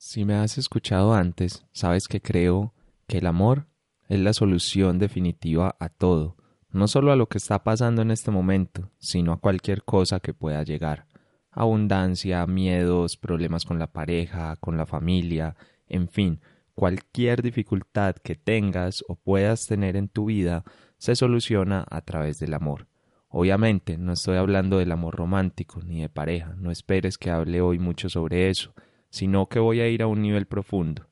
Si 0.00 0.24
me 0.24 0.34
has 0.34 0.58
escuchado 0.58 1.12
antes, 1.12 1.66
sabes 1.72 2.06
que 2.06 2.22
creo 2.22 2.72
que 3.08 3.18
el 3.18 3.26
amor 3.26 3.66
es 4.08 4.20
la 4.20 4.32
solución 4.32 5.00
definitiva 5.00 5.74
a 5.80 5.88
todo, 5.88 6.36
no 6.70 6.86
solo 6.86 7.10
a 7.10 7.16
lo 7.16 7.28
que 7.28 7.38
está 7.38 7.64
pasando 7.64 8.02
en 8.02 8.12
este 8.12 8.30
momento, 8.30 8.92
sino 8.98 9.32
a 9.32 9.40
cualquier 9.40 9.82
cosa 9.82 10.20
que 10.20 10.34
pueda 10.34 10.62
llegar. 10.62 11.08
Abundancia, 11.50 12.46
miedos, 12.46 13.16
problemas 13.16 13.64
con 13.64 13.80
la 13.80 13.88
pareja, 13.88 14.54
con 14.60 14.76
la 14.76 14.86
familia, 14.86 15.56
en 15.88 16.08
fin, 16.08 16.40
cualquier 16.76 17.42
dificultad 17.42 18.14
que 18.14 18.36
tengas 18.36 19.04
o 19.08 19.16
puedas 19.16 19.66
tener 19.66 19.96
en 19.96 20.08
tu 20.08 20.26
vida 20.26 20.62
se 20.98 21.16
soluciona 21.16 21.84
a 21.90 22.02
través 22.02 22.38
del 22.38 22.54
amor. 22.54 22.86
Obviamente 23.30 23.98
no 23.98 24.12
estoy 24.12 24.36
hablando 24.36 24.78
del 24.78 24.92
amor 24.92 25.16
romántico 25.16 25.82
ni 25.82 26.02
de 26.02 26.08
pareja, 26.08 26.54
no 26.56 26.70
esperes 26.70 27.18
que 27.18 27.30
hable 27.30 27.60
hoy 27.60 27.80
mucho 27.80 28.08
sobre 28.08 28.48
eso, 28.48 28.72
sino 29.10 29.48
que 29.48 29.58
voy 29.58 29.80
a 29.80 29.88
ir 29.88 30.02
a 30.02 30.06
un 30.06 30.22
nivel 30.22 30.46
profundo. 30.46 31.08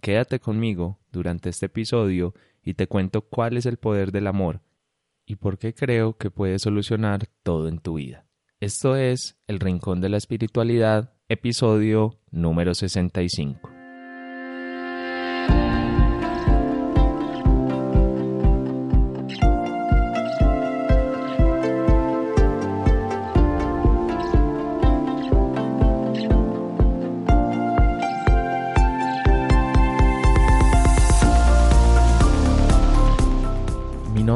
Quédate 0.00 0.40
conmigo 0.40 0.98
durante 1.10 1.48
este 1.48 1.66
episodio 1.66 2.34
y 2.62 2.74
te 2.74 2.86
cuento 2.86 3.22
cuál 3.22 3.56
es 3.56 3.66
el 3.66 3.76
poder 3.76 4.12
del 4.12 4.26
amor 4.26 4.60
y 5.24 5.36
por 5.36 5.58
qué 5.58 5.74
creo 5.74 6.16
que 6.16 6.30
puede 6.30 6.58
solucionar 6.58 7.26
todo 7.42 7.68
en 7.68 7.78
tu 7.78 7.94
vida. 7.94 8.26
Esto 8.60 8.96
es 8.96 9.38
El 9.46 9.60
Rincón 9.60 10.00
de 10.00 10.08
la 10.08 10.16
Espiritualidad, 10.16 11.14
episodio 11.28 12.18
número 12.30 12.74
65. 12.74 13.75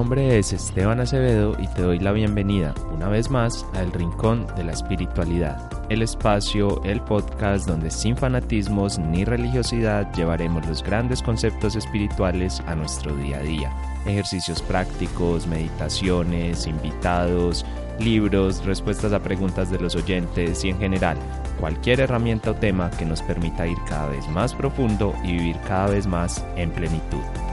Nombre 0.00 0.38
es 0.38 0.54
Esteban 0.54 0.98
Acevedo 0.98 1.54
y 1.60 1.66
te 1.66 1.82
doy 1.82 1.98
la 1.98 2.12
bienvenida 2.12 2.72
una 2.90 3.10
vez 3.10 3.28
más 3.28 3.66
a 3.74 3.82
El 3.82 3.92
Rincón 3.92 4.46
de 4.56 4.64
la 4.64 4.72
Espiritualidad, 4.72 5.70
el 5.90 6.00
espacio, 6.00 6.82
el 6.84 7.02
podcast 7.02 7.68
donde 7.68 7.90
sin 7.90 8.16
fanatismos 8.16 8.98
ni 8.98 9.26
religiosidad 9.26 10.10
llevaremos 10.14 10.66
los 10.66 10.82
grandes 10.82 11.20
conceptos 11.20 11.76
espirituales 11.76 12.62
a 12.66 12.74
nuestro 12.74 13.14
día 13.14 13.40
a 13.40 13.42
día. 13.42 13.76
Ejercicios 14.06 14.62
prácticos, 14.62 15.46
meditaciones, 15.46 16.66
invitados, 16.66 17.66
libros, 17.98 18.64
respuestas 18.64 19.12
a 19.12 19.22
preguntas 19.22 19.70
de 19.70 19.80
los 19.80 19.96
oyentes 19.96 20.64
y 20.64 20.70
en 20.70 20.78
general 20.78 21.18
cualquier 21.60 22.00
herramienta 22.00 22.52
o 22.52 22.54
tema 22.54 22.90
que 22.92 23.04
nos 23.04 23.20
permita 23.20 23.66
ir 23.66 23.76
cada 23.86 24.06
vez 24.06 24.26
más 24.28 24.54
profundo 24.54 25.14
y 25.22 25.32
vivir 25.32 25.56
cada 25.68 25.88
vez 25.88 26.06
más 26.06 26.42
en 26.56 26.70
plenitud. 26.70 27.49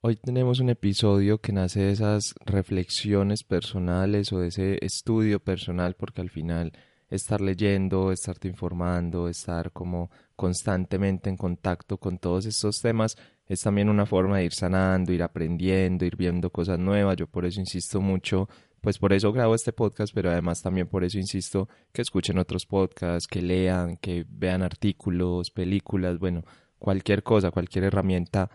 Hoy 0.00 0.14
tenemos 0.14 0.60
un 0.60 0.70
episodio 0.70 1.38
que 1.40 1.52
nace 1.52 1.80
de 1.80 1.90
esas 1.90 2.32
reflexiones 2.46 3.42
personales 3.42 4.32
o 4.32 4.38
de 4.38 4.46
ese 4.46 4.78
estudio 4.80 5.40
personal 5.40 5.96
porque 5.98 6.20
al 6.20 6.30
final 6.30 6.72
estar 7.10 7.40
leyendo, 7.40 8.12
estarte 8.12 8.46
informando, 8.46 9.28
estar 9.28 9.72
como 9.72 10.08
constantemente 10.36 11.28
en 11.30 11.36
contacto 11.36 11.98
con 11.98 12.18
todos 12.18 12.46
estos 12.46 12.80
temas 12.80 13.16
es 13.48 13.62
también 13.62 13.88
una 13.88 14.06
forma 14.06 14.38
de 14.38 14.44
ir 14.44 14.52
sanando, 14.52 15.12
ir 15.12 15.24
aprendiendo, 15.24 16.04
ir 16.04 16.14
viendo 16.14 16.50
cosas 16.50 16.78
nuevas. 16.78 17.16
Yo 17.16 17.26
por 17.26 17.44
eso 17.44 17.58
insisto 17.58 18.00
mucho, 18.00 18.48
pues 18.80 18.98
por 18.98 19.12
eso 19.12 19.32
grabo 19.32 19.56
este 19.56 19.72
podcast, 19.72 20.14
pero 20.14 20.30
además 20.30 20.62
también 20.62 20.86
por 20.86 21.02
eso 21.02 21.18
insisto 21.18 21.68
que 21.90 22.02
escuchen 22.02 22.38
otros 22.38 22.66
podcasts, 22.66 23.26
que 23.26 23.42
lean, 23.42 23.96
que 23.96 24.24
vean 24.28 24.62
artículos, 24.62 25.50
películas, 25.50 26.20
bueno, 26.20 26.44
cualquier 26.78 27.24
cosa, 27.24 27.50
cualquier 27.50 27.82
herramienta 27.82 28.48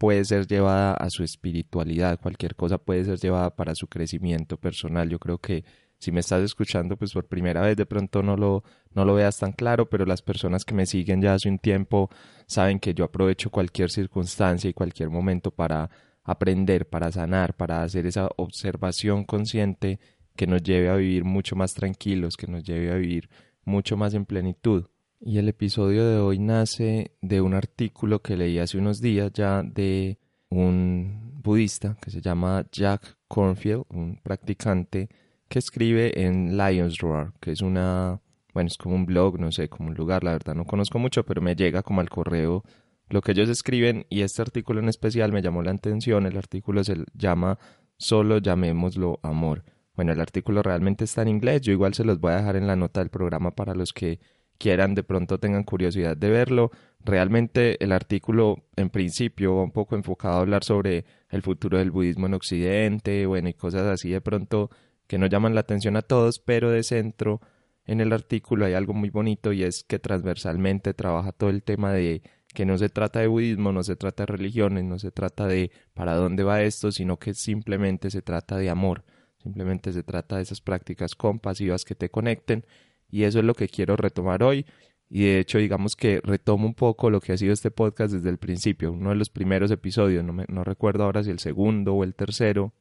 puede 0.00 0.24
ser 0.24 0.46
llevada 0.46 0.94
a 0.94 1.10
su 1.10 1.22
espiritualidad, 1.22 2.18
cualquier 2.18 2.56
cosa 2.56 2.78
puede 2.78 3.04
ser 3.04 3.18
llevada 3.18 3.54
para 3.54 3.74
su 3.74 3.86
crecimiento 3.86 4.56
personal. 4.56 5.10
Yo 5.10 5.18
creo 5.18 5.36
que 5.36 5.62
si 5.98 6.10
me 6.10 6.20
estás 6.20 6.42
escuchando, 6.42 6.96
pues 6.96 7.12
por 7.12 7.26
primera 7.26 7.60
vez 7.60 7.76
de 7.76 7.84
pronto 7.84 8.22
no 8.22 8.34
lo, 8.34 8.64
no 8.94 9.04
lo 9.04 9.12
veas 9.12 9.36
tan 9.36 9.52
claro, 9.52 9.90
pero 9.90 10.06
las 10.06 10.22
personas 10.22 10.64
que 10.64 10.72
me 10.72 10.86
siguen 10.86 11.20
ya 11.20 11.34
hace 11.34 11.50
un 11.50 11.58
tiempo 11.58 12.08
saben 12.46 12.80
que 12.80 12.94
yo 12.94 13.04
aprovecho 13.04 13.50
cualquier 13.50 13.90
circunstancia 13.90 14.70
y 14.70 14.72
cualquier 14.72 15.10
momento 15.10 15.50
para 15.50 15.90
aprender, 16.24 16.88
para 16.88 17.12
sanar, 17.12 17.54
para 17.54 17.82
hacer 17.82 18.06
esa 18.06 18.30
observación 18.38 19.24
consciente 19.24 20.00
que 20.34 20.46
nos 20.46 20.62
lleve 20.62 20.88
a 20.88 20.96
vivir 20.96 21.24
mucho 21.24 21.56
más 21.56 21.74
tranquilos, 21.74 22.38
que 22.38 22.46
nos 22.46 22.64
lleve 22.64 22.90
a 22.90 22.94
vivir 22.94 23.28
mucho 23.66 23.98
más 23.98 24.14
en 24.14 24.24
plenitud. 24.24 24.86
Y 25.22 25.36
el 25.36 25.50
episodio 25.50 26.08
de 26.08 26.16
hoy 26.16 26.38
nace 26.38 27.12
de 27.20 27.42
un 27.42 27.52
artículo 27.52 28.22
que 28.22 28.38
leí 28.38 28.58
hace 28.58 28.78
unos 28.78 29.02
días 29.02 29.30
ya 29.34 29.62
de 29.62 30.18
un 30.48 31.34
budista 31.42 31.98
que 32.00 32.10
se 32.10 32.22
llama 32.22 32.64
Jack 32.72 33.18
Cornfield, 33.28 33.84
un 33.90 34.18
practicante 34.22 35.10
que 35.46 35.58
escribe 35.58 36.24
en 36.24 36.56
Lions 36.56 36.96
Roar, 37.00 37.34
que 37.38 37.52
es 37.52 37.60
una, 37.60 38.22
bueno, 38.54 38.68
es 38.68 38.78
como 38.78 38.94
un 38.94 39.04
blog, 39.04 39.38
no 39.38 39.52
sé, 39.52 39.68
como 39.68 39.90
un 39.90 39.94
lugar, 39.94 40.24
la 40.24 40.32
verdad 40.32 40.54
no 40.54 40.64
conozco 40.64 40.98
mucho, 40.98 41.22
pero 41.26 41.42
me 41.42 41.54
llega 41.54 41.82
como 41.82 42.00
al 42.00 42.08
correo 42.08 42.64
lo 43.10 43.20
que 43.20 43.32
ellos 43.32 43.50
escriben 43.50 44.06
y 44.08 44.22
este 44.22 44.40
artículo 44.40 44.80
en 44.80 44.88
especial 44.88 45.32
me 45.32 45.42
llamó 45.42 45.62
la 45.62 45.72
atención, 45.72 46.24
el 46.24 46.38
artículo 46.38 46.82
se 46.82 46.96
llama 47.12 47.58
Solo 47.98 48.38
llamémoslo 48.38 49.20
amor. 49.22 49.64
Bueno, 49.94 50.12
el 50.12 50.20
artículo 50.22 50.62
realmente 50.62 51.04
está 51.04 51.20
en 51.20 51.28
inglés, 51.28 51.60
yo 51.60 51.72
igual 51.72 51.92
se 51.92 52.04
los 52.04 52.20
voy 52.20 52.32
a 52.32 52.36
dejar 52.36 52.56
en 52.56 52.66
la 52.66 52.76
nota 52.76 53.00
del 53.00 53.10
programa 53.10 53.50
para 53.50 53.74
los 53.74 53.92
que 53.92 54.18
quieran 54.60 54.94
de 54.94 55.02
pronto 55.02 55.40
tengan 55.40 55.64
curiosidad 55.64 56.16
de 56.16 56.28
verlo. 56.28 56.70
Realmente 57.02 57.82
el 57.82 57.92
artículo 57.92 58.66
en 58.76 58.90
principio 58.90 59.56
va 59.56 59.62
un 59.62 59.72
poco 59.72 59.96
enfocado 59.96 60.34
a 60.34 60.40
hablar 60.40 60.64
sobre 60.64 61.06
el 61.30 61.40
futuro 61.40 61.78
del 61.78 61.90
budismo 61.90 62.26
en 62.26 62.34
Occidente, 62.34 63.24
bueno, 63.24 63.48
y 63.48 63.54
cosas 63.54 63.86
así 63.86 64.10
de 64.10 64.20
pronto 64.20 64.70
que 65.06 65.16
no 65.16 65.26
llaman 65.26 65.54
la 65.54 65.62
atención 65.62 65.96
a 65.96 66.02
todos, 66.02 66.38
pero 66.38 66.70
de 66.70 66.82
centro 66.82 67.40
en 67.86 68.02
el 68.02 68.12
artículo 68.12 68.66
hay 68.66 68.74
algo 68.74 68.92
muy 68.92 69.08
bonito 69.08 69.52
y 69.52 69.62
es 69.62 69.82
que 69.82 69.98
transversalmente 69.98 70.92
trabaja 70.92 71.32
todo 71.32 71.48
el 71.48 71.62
tema 71.62 71.92
de 71.92 72.22
que 72.52 72.66
no 72.66 72.76
se 72.76 72.90
trata 72.90 73.20
de 73.20 73.28
budismo, 73.28 73.72
no 73.72 73.82
se 73.82 73.96
trata 73.96 74.24
de 74.24 74.26
religiones, 74.26 74.84
no 74.84 74.98
se 74.98 75.10
trata 75.10 75.46
de 75.46 75.70
para 75.94 76.14
dónde 76.14 76.42
va 76.42 76.62
esto, 76.62 76.92
sino 76.92 77.18
que 77.18 77.32
simplemente 77.32 78.10
se 78.10 78.20
trata 78.20 78.58
de 78.58 78.68
amor, 78.68 79.04
simplemente 79.42 79.92
se 79.94 80.02
trata 80.02 80.36
de 80.36 80.42
esas 80.42 80.60
prácticas 80.60 81.14
compasivas 81.14 81.84
que 81.86 81.94
te 81.94 82.10
conecten 82.10 82.66
y 83.10 83.24
eso 83.24 83.38
es 83.38 83.44
lo 83.44 83.54
que 83.54 83.68
quiero 83.68 83.96
retomar 83.96 84.42
hoy. 84.42 84.66
Y 85.08 85.24
de 85.24 85.40
hecho, 85.40 85.58
digamos 85.58 85.96
que 85.96 86.20
retomo 86.22 86.66
un 86.66 86.74
poco 86.74 87.10
lo 87.10 87.20
que 87.20 87.32
ha 87.32 87.36
sido 87.36 87.52
este 87.52 87.72
podcast 87.72 88.14
desde 88.14 88.30
el 88.30 88.38
principio. 88.38 88.92
Uno 88.92 89.10
de 89.10 89.16
los 89.16 89.28
primeros 89.28 89.70
episodios, 89.72 90.24
no, 90.24 90.32
me, 90.32 90.44
no 90.48 90.62
recuerdo 90.62 91.04
ahora 91.04 91.24
si 91.24 91.30
el 91.30 91.40
segundo 91.40 91.94
o 91.94 92.04
el 92.04 92.14
tercero, 92.14 92.72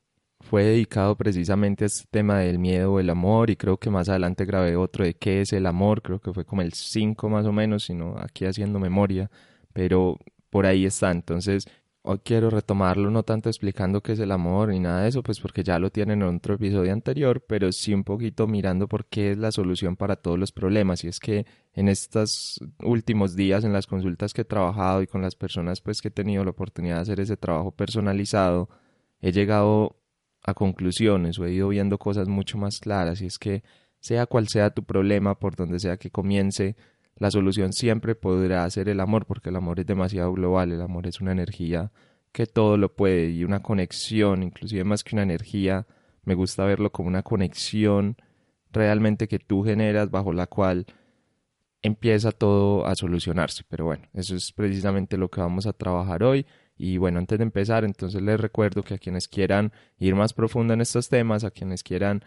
fue 0.41 0.63
dedicado 0.63 1.17
precisamente 1.17 1.83
a 1.83 1.87
este 1.87 2.05
tema 2.11 2.39
del 2.39 2.59
miedo 2.59 2.93
o 2.93 2.99
el 2.99 3.09
amor. 3.09 3.49
Y 3.49 3.55
creo 3.55 3.77
que 3.77 3.89
más 3.89 4.09
adelante 4.09 4.45
grabé 4.45 4.75
otro 4.75 5.05
de 5.05 5.15
qué 5.15 5.41
es 5.41 5.53
el 5.53 5.65
amor. 5.65 6.03
Creo 6.03 6.19
que 6.19 6.31
fue 6.31 6.45
como 6.45 6.61
el 6.61 6.73
5 6.73 7.29
más 7.29 7.47
o 7.47 7.51
menos, 7.51 7.85
sino 7.85 8.15
aquí 8.19 8.45
haciendo 8.45 8.79
memoria. 8.79 9.31
Pero 9.73 10.17
por 10.51 10.67
ahí 10.67 10.85
está. 10.85 11.09
Entonces, 11.09 11.65
Hoy 12.01 12.19
quiero 12.23 12.49
retomarlo 12.49 13.11
no 13.11 13.23
tanto 13.23 13.49
explicando 13.49 14.01
qué 14.01 14.13
es 14.13 14.19
el 14.19 14.31
amor 14.31 14.69
ni 14.69 14.79
nada 14.79 15.01
de 15.03 15.09
eso, 15.09 15.21
pues 15.21 15.41
porque 15.41 15.63
ya 15.63 15.79
lo 15.79 15.91
tienen 15.91 16.21
en 16.21 16.35
otro 16.37 16.55
episodio 16.55 16.93
anterior, 16.93 17.43
pero 17.45 17.73
sí 17.73 17.93
un 17.93 18.05
poquito 18.05 18.47
mirando 18.47 18.87
por 18.87 19.05
qué 19.05 19.31
es 19.31 19.37
la 19.37 19.51
solución 19.51 19.97
para 19.97 20.15
todos 20.15 20.39
los 20.39 20.53
problemas. 20.53 21.03
Y 21.03 21.09
es 21.09 21.19
que 21.19 21.45
en 21.73 21.89
estos 21.89 22.59
últimos 22.81 23.35
días, 23.35 23.65
en 23.65 23.73
las 23.73 23.85
consultas 23.85 24.33
que 24.33 24.41
he 24.41 24.45
trabajado 24.45 25.01
y 25.01 25.07
con 25.07 25.21
las 25.21 25.35
personas 25.35 25.81
pues 25.81 26.01
que 26.01 26.07
he 26.07 26.11
tenido 26.11 26.45
la 26.45 26.51
oportunidad 26.51 26.95
de 26.95 27.01
hacer 27.01 27.19
ese 27.19 27.35
trabajo 27.35 27.71
personalizado, 27.71 28.69
he 29.21 29.33
llegado 29.33 29.97
a 30.41 30.53
conclusiones 30.53 31.37
o 31.37 31.45
he 31.45 31.51
ido 31.53 31.67
viendo 31.67 31.97
cosas 31.97 32.29
mucho 32.29 32.57
más 32.57 32.79
claras. 32.79 33.21
Y 33.21 33.25
es 33.25 33.37
que 33.37 33.61
sea 33.99 34.25
cual 34.25 34.47
sea 34.47 34.69
tu 34.69 34.83
problema, 34.83 35.37
por 35.37 35.57
donde 35.57 35.79
sea 35.79 35.97
que 35.97 36.11
comience, 36.11 36.77
la 37.19 37.31
solución 37.31 37.73
siempre 37.73 38.15
podrá 38.15 38.69
ser 38.69 38.89
el 38.89 38.99
amor, 38.99 39.25
porque 39.25 39.49
el 39.49 39.55
amor 39.57 39.79
es 39.79 39.85
demasiado 39.85 40.33
global, 40.33 40.71
el 40.71 40.81
amor 40.81 41.05
es 41.05 41.21
una 41.21 41.33
energía 41.33 41.91
que 42.31 42.45
todo 42.45 42.77
lo 42.77 42.95
puede 42.95 43.29
y 43.29 43.43
una 43.43 43.61
conexión, 43.61 44.43
inclusive 44.43 44.83
más 44.83 45.03
que 45.03 45.15
una 45.15 45.23
energía, 45.23 45.85
me 46.23 46.35
gusta 46.35 46.63
verlo 46.65 46.91
como 46.91 47.09
una 47.09 47.23
conexión 47.23 48.17
realmente 48.71 49.27
que 49.27 49.39
tú 49.39 49.63
generas 49.63 50.11
bajo 50.11 50.31
la 50.31 50.47
cual 50.47 50.85
empieza 51.81 52.31
todo 52.31 52.85
a 52.85 52.95
solucionarse. 52.95 53.63
Pero 53.67 53.85
bueno, 53.85 54.07
eso 54.13 54.35
es 54.35 54.51
precisamente 54.51 55.17
lo 55.17 55.29
que 55.29 55.41
vamos 55.41 55.65
a 55.65 55.73
trabajar 55.73 56.23
hoy. 56.23 56.45
Y 56.77 56.97
bueno, 56.97 57.19
antes 57.19 57.37
de 57.37 57.43
empezar, 57.43 57.83
entonces 57.83 58.21
les 58.21 58.39
recuerdo 58.39 58.83
que 58.83 58.93
a 58.93 58.97
quienes 58.97 59.27
quieran 59.27 59.73
ir 59.97 60.15
más 60.15 60.33
profundo 60.33 60.73
en 60.73 60.81
estos 60.81 61.09
temas, 61.09 61.43
a 61.43 61.51
quienes 61.51 61.83
quieran 61.83 62.23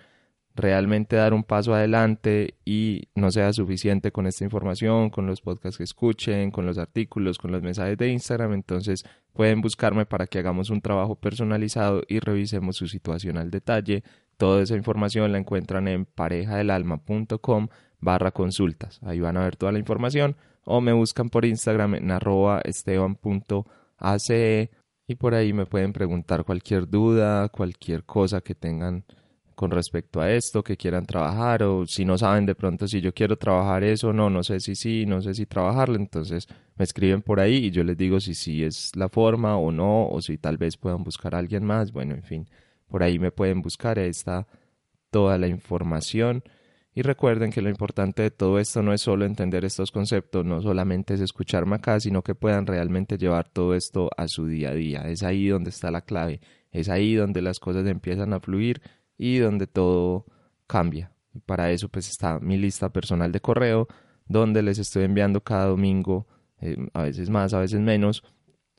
realmente 0.55 1.17
dar 1.17 1.33
un 1.33 1.45
paso 1.45 1.75
adelante 1.75 2.55
y 2.65 3.09
no 3.15 3.31
sea 3.31 3.53
suficiente 3.53 4.13
con 4.13 4.27
esta 4.27 4.45
información, 4.45 5.11
con 5.11 5.27
los 5.27 5.41
podcasts 5.41 5.79
que 5.79 5.85
escuchen, 5.85 6.51
con 6.51 6.67
los 6.67 6.79
artículos, 6.79 7.39
con 7.39 7.53
los 7.53 7.63
mensajes 7.63 7.97
de 7.97 8.09
Instagram, 8.09 8.53
entonces 8.53 9.05
pueden 9.33 9.61
buscarme 9.61 10.05
para 10.05 10.27
que 10.27 10.39
hagamos 10.39 10.71
un 10.71 10.81
trabajo 10.81 11.15
personalizado 11.15 12.03
y 12.09 12.21
revisemos 12.21 12.77
su 12.77 12.87
situación 12.87 13.39
al 13.39 13.51
detalle. 13.51 14.05
Toda 14.37 14.63
esa 14.63 14.77
información 14.77 15.33
la 15.33 15.39
encuentran 15.39 15.89
en 15.89 16.05
parejadelalma.com 16.05 17.69
barra 18.01 18.33
consultas. 18.33 19.01
Ahí 19.03 19.21
van 19.21 19.37
a 19.37 19.45
ver 19.45 19.57
toda 19.57 19.73
la 19.73 19.79
información 19.79 20.37
o 20.65 20.81
me 20.81 20.93
buscan 20.93 21.31
por 21.31 21.45
Instagram 21.45 21.95
en 21.97 22.11
arroba 22.11 22.61
esteban.ace 22.65 23.71
y 25.07 25.15
por 25.15 25.35
ahí 25.35 25.53
me 25.53 25.67
pueden 25.67 25.93
preguntar 25.93 26.45
cualquier 26.45 26.89
duda, 26.89 27.49
cualquier 27.49 28.05
cosa 28.05 28.41
que 28.41 28.55
tengan 28.55 29.05
con 29.55 29.71
respecto 29.71 30.21
a 30.21 30.31
esto, 30.31 30.63
que 30.63 30.77
quieran 30.77 31.07
trabajar 31.07 31.63
o 31.63 31.87
si 31.87 32.05
no 32.05 32.19
saben 32.19 32.47
de 32.47 32.55
pronto 32.55 32.87
si 32.89 33.01
yo 33.01 33.13
quiero 33.13 33.37
trabajar 33.37 33.85
eso, 33.85 34.13
no, 34.13 34.31
no 34.31 34.43
sé 34.43 34.61
si 34.61 34.75
sí, 34.75 35.07
no 35.07 35.23
sé 35.23 35.35
si 35.35 35.47
trabajarlo, 35.47 35.97
entonces 35.97 36.47
me 36.77 36.85
escriben 36.85 37.23
por 37.23 37.41
ahí 37.41 37.67
y 37.67 37.71
yo 37.71 37.85
les 37.85 37.97
digo 37.97 38.21
si 38.21 38.35
sí 38.35 38.65
es 38.65 38.91
la 38.97 39.09
forma 39.09 39.57
o 39.57 39.73
no, 39.73 40.09
o 40.09 40.21
si 40.21 40.39
tal 40.39 40.57
vez 40.57 40.77
puedan 40.77 41.05
buscar 41.05 41.35
a 41.35 41.39
alguien 41.39 41.65
más, 41.65 41.93
bueno, 41.93 42.15
en 42.15 42.23
fin, 42.23 42.49
por 42.89 43.03
ahí 43.03 43.19
me 43.19 43.31
pueden 43.31 43.63
buscar, 43.63 43.99
ahí 43.99 44.11
está 44.11 44.47
toda 45.11 45.39
la 45.39 45.47
información. 45.47 46.43
Y 46.95 47.01
recuerden 47.03 47.51
que 47.51 47.63
lo 47.63 47.71
importante 47.71 48.23
de 48.23 48.31
todo 48.31 48.59
esto 48.59 48.83
no 48.83 48.93
es 48.93 49.01
solo 49.01 49.25
entender 49.25 49.65
estos 49.65 49.91
conceptos, 49.91 50.45
no 50.45 50.61
solamente 50.61 51.15
es 51.15 51.21
escucharme 51.21 51.77
acá, 51.77 51.99
sino 52.01 52.23
que 52.23 52.35
puedan 52.35 52.67
realmente 52.67 53.17
llevar 53.17 53.49
todo 53.49 53.75
esto 53.75 54.11
a 54.17 54.29
su 54.29 54.47
día 54.47 54.71
a 54.71 54.75
día. 54.75 55.01
Es 55.09 55.23
ahí 55.23 55.49
donde 55.49 55.71
está 55.71 55.91
la 55.91 56.03
clave, 56.03 56.41
es 56.71 56.91
ahí 56.91 57.15
donde 57.15 57.41
las 57.41 57.61
cosas 57.61 57.87
empiezan 57.87 58.35
a 58.35 58.41
fluir 58.41 58.83
y 59.23 59.39
donde 59.39 59.69
todo 59.69 60.27
cambia. 60.67 61.13
Y 61.33 61.39
para 61.39 61.71
eso 61.71 61.89
pues 61.89 62.09
está 62.09 62.41
mi 62.41 62.59
lista 62.59 62.93
personal 62.93 63.31
de 63.31 63.41
correo 63.41 63.87
donde 64.27 64.63
les 64.63 64.79
estoy 64.79 65.05
enviando 65.05 65.43
cada 65.43 65.67
domingo, 65.67 66.27
eh, 66.61 66.77
a 66.93 67.03
veces 67.03 67.31
más, 67.31 67.55
a 67.55 67.61
veces 67.61 67.81
menos, 67.81 68.25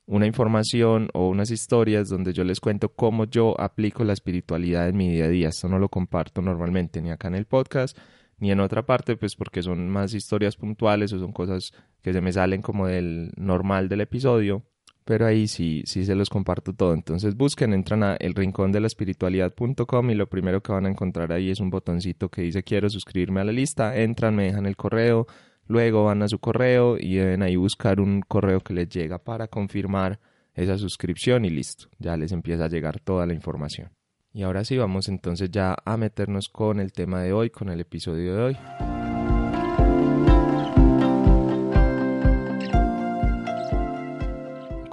una 0.05 0.25
información 0.27 1.07
o 1.13 1.29
unas 1.29 1.49
historias 1.49 2.09
donde 2.09 2.33
yo 2.33 2.43
les 2.43 2.59
cuento 2.59 2.89
cómo 2.89 3.23
yo 3.23 3.59
aplico 3.59 4.03
la 4.03 4.11
espiritualidad 4.11 4.89
en 4.89 4.97
mi 4.97 5.09
día 5.09 5.25
a 5.25 5.29
día. 5.29 5.47
Esto 5.47 5.69
no 5.69 5.79
lo 5.79 5.87
comparto 5.87 6.41
normalmente 6.41 7.01
ni 7.01 7.09
acá 7.09 7.29
en 7.29 7.35
el 7.35 7.45
podcast 7.45 7.97
ni 8.37 8.51
en 8.51 8.59
otra 8.59 8.85
parte, 8.85 9.15
pues 9.15 9.37
porque 9.37 9.63
son 9.63 9.87
más 9.87 10.13
historias 10.13 10.57
puntuales 10.57 11.13
o 11.13 11.19
son 11.19 11.31
cosas 11.31 11.71
que 12.01 12.11
se 12.11 12.19
me 12.19 12.33
salen 12.33 12.61
como 12.61 12.87
del 12.87 13.31
normal 13.37 13.87
del 13.87 14.01
episodio 14.01 14.65
pero 15.05 15.25
ahí 15.25 15.47
sí, 15.47 15.83
sí 15.85 16.05
se 16.05 16.15
los 16.15 16.29
comparto 16.29 16.73
todo. 16.73 16.93
Entonces 16.93 17.35
busquen, 17.35 17.73
entran 17.73 18.03
a 18.03 18.15
elrincondelespiritualidad.com 18.15 20.09
y 20.09 20.15
lo 20.15 20.27
primero 20.27 20.61
que 20.61 20.71
van 20.71 20.85
a 20.85 20.89
encontrar 20.89 21.31
ahí 21.31 21.49
es 21.49 21.59
un 21.59 21.69
botoncito 21.69 22.29
que 22.29 22.41
dice 22.41 22.63
quiero 22.63 22.89
suscribirme 22.89 23.41
a 23.41 23.43
la 23.43 23.51
lista, 23.51 23.97
entran, 23.97 24.35
me 24.35 24.45
dejan 24.45 24.65
el 24.65 24.75
correo, 24.75 25.27
luego 25.67 26.05
van 26.05 26.23
a 26.23 26.27
su 26.27 26.39
correo 26.39 26.97
y 26.99 27.15
deben 27.15 27.43
ahí 27.43 27.55
buscar 27.55 27.99
un 27.99 28.21
correo 28.21 28.61
que 28.61 28.73
les 28.73 28.89
llega 28.89 29.17
para 29.19 29.47
confirmar 29.47 30.19
esa 30.53 30.77
suscripción 30.77 31.45
y 31.45 31.49
listo, 31.49 31.87
ya 31.99 32.15
les 32.15 32.31
empieza 32.31 32.65
a 32.65 32.69
llegar 32.69 32.99
toda 32.99 33.25
la 33.25 33.33
información. 33.33 33.89
Y 34.33 34.41
ahora 34.43 34.63
sí, 34.65 34.77
vamos 34.77 35.09
entonces 35.09 35.51
ya 35.51 35.75
a 35.85 35.97
meternos 35.97 36.49
con 36.49 36.79
el 36.79 36.91
tema 36.91 37.21
de 37.21 37.33
hoy, 37.33 37.51
con 37.51 37.69
el 37.69 37.79
episodio 37.79 38.35
de 38.35 38.41
hoy. 38.41 38.92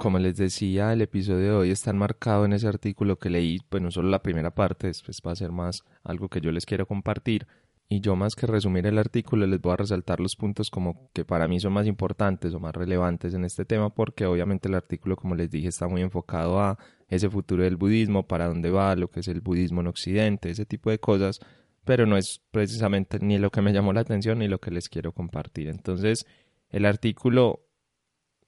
Como 0.01 0.17
les 0.17 0.35
decía, 0.35 0.93
el 0.93 1.01
episodio 1.03 1.37
de 1.37 1.51
hoy 1.51 1.69
está 1.69 1.91
enmarcado 1.91 2.45
en 2.45 2.53
ese 2.53 2.67
artículo 2.67 3.19
que 3.19 3.29
leí, 3.29 3.59
pues 3.69 3.83
no 3.83 3.91
solo 3.91 4.09
la 4.09 4.23
primera 4.23 4.49
parte, 4.49 4.87
después 4.87 5.21
va 5.23 5.31
a 5.31 5.35
ser 5.35 5.51
más 5.51 5.83
algo 6.03 6.27
que 6.27 6.41
yo 6.41 6.51
les 6.51 6.65
quiero 6.65 6.87
compartir. 6.87 7.45
Y 7.87 7.99
yo 7.99 8.15
más 8.15 8.35
que 8.35 8.47
resumir 8.47 8.87
el 8.87 8.97
artículo 8.97 9.45
les 9.45 9.61
voy 9.61 9.73
a 9.73 9.75
resaltar 9.75 10.19
los 10.19 10.35
puntos 10.35 10.71
como 10.71 11.11
que 11.13 11.23
para 11.23 11.47
mí 11.47 11.59
son 11.59 11.73
más 11.73 11.85
importantes 11.85 12.51
o 12.55 12.59
más 12.59 12.73
relevantes 12.73 13.35
en 13.35 13.45
este 13.45 13.63
tema 13.63 13.93
porque 13.93 14.25
obviamente 14.25 14.69
el 14.69 14.73
artículo 14.73 15.15
como 15.15 15.35
les 15.35 15.51
dije 15.51 15.67
está 15.67 15.87
muy 15.87 16.01
enfocado 16.01 16.59
a 16.59 16.79
ese 17.07 17.29
futuro 17.29 17.61
del 17.63 17.77
budismo, 17.77 18.27
para 18.27 18.47
dónde 18.47 18.71
va, 18.71 18.95
lo 18.95 19.07
que 19.11 19.19
es 19.19 19.27
el 19.27 19.41
budismo 19.41 19.81
en 19.81 19.87
Occidente, 19.87 20.49
ese 20.49 20.65
tipo 20.65 20.89
de 20.89 20.97
cosas, 20.97 21.41
pero 21.85 22.07
no 22.07 22.17
es 22.17 22.41
precisamente 22.49 23.19
ni 23.19 23.37
lo 23.37 23.51
que 23.51 23.61
me 23.61 23.71
llamó 23.71 23.93
la 23.93 24.01
atención 24.01 24.39
ni 24.39 24.47
lo 24.47 24.59
que 24.59 24.71
les 24.71 24.89
quiero 24.89 25.11
compartir. 25.11 25.67
Entonces 25.67 26.25
el 26.71 26.87
artículo 26.87 27.67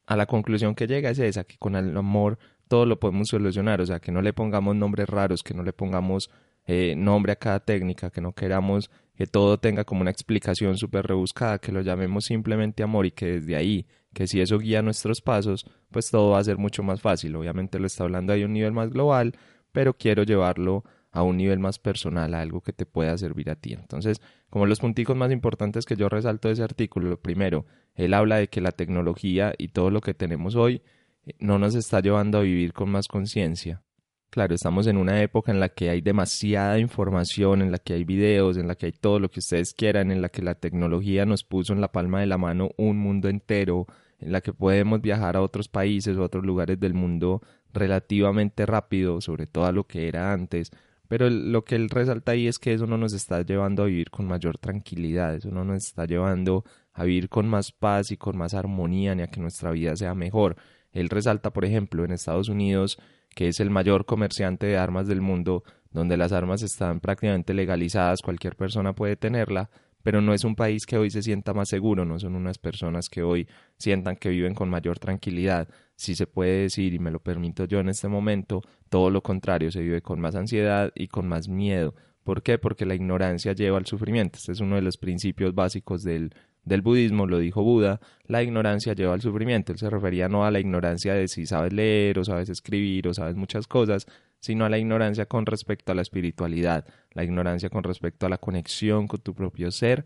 a 0.06 0.16
la 0.16 0.26
conclusión 0.26 0.76
que 0.76 0.88
llega 0.88 1.10
es 1.10 1.20
esa, 1.20 1.44
que 1.44 1.58
con 1.58 1.76
el 1.76 1.96
amor 1.96 2.38
todo 2.68 2.86
lo 2.86 3.00
podemos 3.00 3.30
solucionar, 3.30 3.82
o 3.82 3.86
sea, 3.86 4.00
que 4.00 4.12
no 4.12 4.22
le 4.22 4.34
pongamos 4.34 4.76
nombres 4.76 5.08
raros, 5.10 5.44
que 5.44 5.54
no 5.54 5.64
le 5.64 5.74
pongamos 5.74 6.30
eh, 6.66 6.96
nombre 6.96 7.34
a 7.34 7.36
cada 7.36 7.60
técnica, 7.60 8.10
que 8.10 8.22
no 8.22 8.34
queramos 8.34 8.90
que 9.16 9.28
todo 9.28 9.60
tenga 9.60 9.84
como 9.84 10.02
una 10.02 10.12
explicación 10.12 10.78
súper 10.78 11.06
rebuscada, 11.06 11.60
que 11.60 11.72
lo 11.72 11.82
llamemos 11.82 12.26
simplemente 12.26 12.84
amor 12.84 13.06
y 13.06 13.12
que 13.12 13.28
desde 13.28 13.56
ahí, 13.56 13.86
que 14.14 14.28
si 14.28 14.42
eso 14.42 14.58
guía 14.58 14.82
nuestros 14.82 15.22
pasos, 15.22 15.66
pues 15.92 16.10
todo 16.10 16.32
va 16.32 16.40
a 16.40 16.44
ser 16.44 16.58
mucho 16.58 16.84
más 16.84 17.02
fácil. 17.02 17.36
Obviamente 17.36 17.80
lo 17.80 17.86
está 17.86 18.04
hablando 18.04 18.34
ahí 18.34 18.42
a 18.42 18.46
un 18.46 18.54
nivel 18.54 18.72
más 18.72 18.90
global, 18.90 19.36
pero 19.72 19.94
quiero 19.94 20.24
llevarlo 20.24 20.84
a 21.14 21.22
un 21.22 21.38
nivel 21.38 21.60
más 21.60 21.78
personal, 21.78 22.34
a 22.34 22.42
algo 22.42 22.62
que 22.62 22.74
te 22.74 22.88
pueda 22.88 23.16
servir 23.18 23.52
a 23.52 23.56
ti. 23.56 23.74
Entonces, 23.74 24.20
como 24.50 24.66
los 24.66 24.80
punticos 24.80 25.16
más 25.16 25.32
importantes 25.32 25.86
que 25.86 25.96
yo 25.96 26.10
resalto 26.10 26.48
de 26.48 26.56
ese 26.56 26.64
artículo, 26.64 27.08
lo 27.08 27.22
primero, 27.22 27.66
él 27.94 28.16
habla 28.16 28.38
de 28.38 28.48
que 28.50 28.62
la 28.62 28.72
tecnología 28.72 29.54
y 29.60 29.70
todo 29.70 29.92
lo 29.92 30.02
que 30.02 30.16
tenemos 30.16 30.56
hoy 30.56 30.82
eh, 31.26 31.36
no 31.40 31.60
nos 31.60 31.76
está 31.76 32.00
llevando 32.02 32.40
a 32.40 32.42
vivir 32.42 32.74
con 32.74 32.90
más 32.90 33.08
conciencia. 33.08 33.84
Claro, 34.32 34.56
estamos 34.56 34.88
en 34.88 34.98
una 34.98 35.22
época 35.22 35.52
en 35.52 35.60
la 35.60 35.70
que 35.70 35.92
hay 35.92 36.02
demasiada 36.02 36.80
información, 36.80 37.62
en 37.62 37.72
la 37.72 37.78
que 37.78 37.94
hay 37.94 38.04
videos, 38.04 38.58
en 38.58 38.68
la 38.68 38.74
que 38.74 38.88
hay 38.88 38.92
todo 38.92 39.20
lo 39.20 39.30
que 39.30 39.40
ustedes 39.40 39.76
quieran, 39.76 40.12
en 40.12 40.24
la 40.24 40.30
que 40.30 40.42
la 40.42 40.56
tecnología 40.56 41.28
nos 41.28 41.44
puso 41.44 41.74
en 41.74 41.82
la 41.82 41.92
palma 41.92 42.22
de 42.22 42.26
la 42.26 42.40
mano 42.40 42.72
un 42.78 42.98
mundo 42.98 43.30
entero, 43.30 43.86
en 44.18 44.32
la 44.32 44.42
que 44.42 44.52
podemos 44.52 45.00
viajar 45.00 45.36
a 45.36 45.44
otros 45.44 45.68
países 45.68 46.18
o 46.18 46.24
a 46.24 46.26
otros 46.26 46.44
lugares 46.44 46.80
del 46.80 46.96
mundo 46.96 47.44
relativamente 47.72 48.66
rápido, 48.66 49.22
sobre 49.22 49.46
todo 49.46 49.66
a 49.66 49.72
lo 49.72 49.86
que 49.86 50.08
era 50.08 50.34
antes, 50.34 50.72
pero 51.14 51.30
lo 51.30 51.64
que 51.64 51.76
él 51.76 51.92
resalta 51.92 52.32
ahí 52.32 52.48
es 52.48 52.58
que 52.58 52.74
eso 52.74 52.88
no 52.88 52.98
nos 52.98 53.14
está 53.14 53.44
llevando 53.44 53.84
a 53.84 53.86
vivir 53.86 54.10
con 54.10 54.26
mayor 54.26 54.58
tranquilidad, 54.58 55.36
eso 55.36 55.52
no 55.52 55.64
nos 55.64 55.86
está 55.86 56.06
llevando 56.06 56.66
a 56.92 57.04
vivir 57.04 57.30
con 57.30 57.48
más 57.48 57.72
paz 57.72 58.10
y 58.10 58.18
con 58.18 58.36
más 58.36 58.56
armonía, 58.56 59.14
ni 59.14 59.22
a 59.22 59.28
que 59.28 59.40
nuestra 59.40 59.70
vida 59.70 59.96
sea 59.96 60.16
mejor. 60.16 60.56
Él 60.92 61.10
resalta, 61.10 61.54
por 61.54 61.66
ejemplo, 61.66 62.04
en 62.04 62.14
Estados 62.14 62.50
Unidos, 62.50 62.98
que 63.36 63.48
es 63.48 63.60
el 63.60 63.70
mayor 63.70 64.08
comerciante 64.08 64.66
de 64.66 64.78
armas 64.78 65.06
del 65.06 65.22
mundo, 65.22 65.64
donde 65.92 66.18
las 66.18 66.32
armas 66.32 66.64
están 66.64 67.00
prácticamente 67.00 67.54
legalizadas, 67.54 68.24
cualquier 68.24 68.56
persona 68.56 68.94
puede 68.94 69.16
tenerla, 69.16 69.70
pero 70.04 70.22
no 70.22 70.34
es 70.34 70.44
un 70.44 70.56
país 70.56 70.86
que 70.86 70.98
hoy 70.98 71.10
se 71.10 71.24
sienta 71.24 71.54
más 71.54 71.70
seguro, 71.70 72.06
no 72.06 72.20
son 72.20 72.36
unas 72.36 72.58
personas 72.58 73.10
que 73.10 73.24
hoy 73.24 73.48
sientan 73.78 74.18
que 74.18 74.30
viven 74.30 74.54
con 74.54 74.70
mayor 74.70 75.00
tranquilidad. 75.00 75.70
Si 75.96 76.14
se 76.16 76.28
puede 76.28 76.64
decir, 76.64 76.94
y 76.94 77.00
me 77.00 77.10
lo 77.10 77.20
permito 77.20 77.66
yo 77.66 77.80
en 77.80 77.90
este 77.90 78.10
momento, 78.10 78.62
todo 78.90 79.10
lo 79.10 79.24
contrario, 79.24 79.72
se 79.72 79.82
vive 79.82 80.02
con 80.02 80.20
más 80.20 80.36
ansiedad 80.36 80.92
y 80.94 81.08
con 81.08 81.28
más 81.28 81.48
miedo. 81.48 81.96
¿Por 82.24 82.44
qué? 82.44 82.58
Porque 82.58 82.86
la 82.86 82.96
ignorancia 82.96 83.54
lleva 83.54 83.78
al 83.78 83.86
sufrimiento. 83.86 84.38
Este 84.38 84.52
es 84.52 84.60
uno 84.60 84.76
de 84.76 84.82
los 84.82 84.98
principios 84.98 85.56
básicos 85.56 86.04
del, 86.04 86.34
del 86.64 86.82
budismo, 86.82 87.26
lo 87.26 87.40
dijo 87.40 87.64
Buda, 87.64 88.00
la 88.26 88.44
ignorancia 88.44 88.94
lleva 88.94 89.14
al 89.14 89.22
sufrimiento. 89.22 89.72
Él 89.72 89.78
se 89.78 89.90
refería 89.90 90.30
no 90.30 90.46
a 90.46 90.52
la 90.52 90.60
ignorancia 90.60 91.14
de 91.14 91.28
si 91.28 91.46
sabes 91.46 91.74
leer 91.74 92.20
o 92.20 92.24
sabes 92.24 92.50
escribir 92.50 93.08
o 93.08 93.14
sabes 93.14 93.36
muchas 93.36 93.68
cosas, 93.68 94.06
sino 94.44 94.66
a 94.66 94.70
la 94.70 94.78
ignorancia 94.78 95.26
con 95.26 95.46
respecto 95.46 95.94
a 95.94 95.96
la 95.96 96.02
espiritualidad, 96.02 96.86
la 97.14 97.24
ignorancia 97.24 97.70
con 97.70 97.82
respecto 97.82 98.26
a 98.26 98.30
la 98.30 98.38
conexión 98.38 99.08
con 99.08 99.22
tu 99.22 99.34
propio 99.34 99.72
ser, 99.72 100.06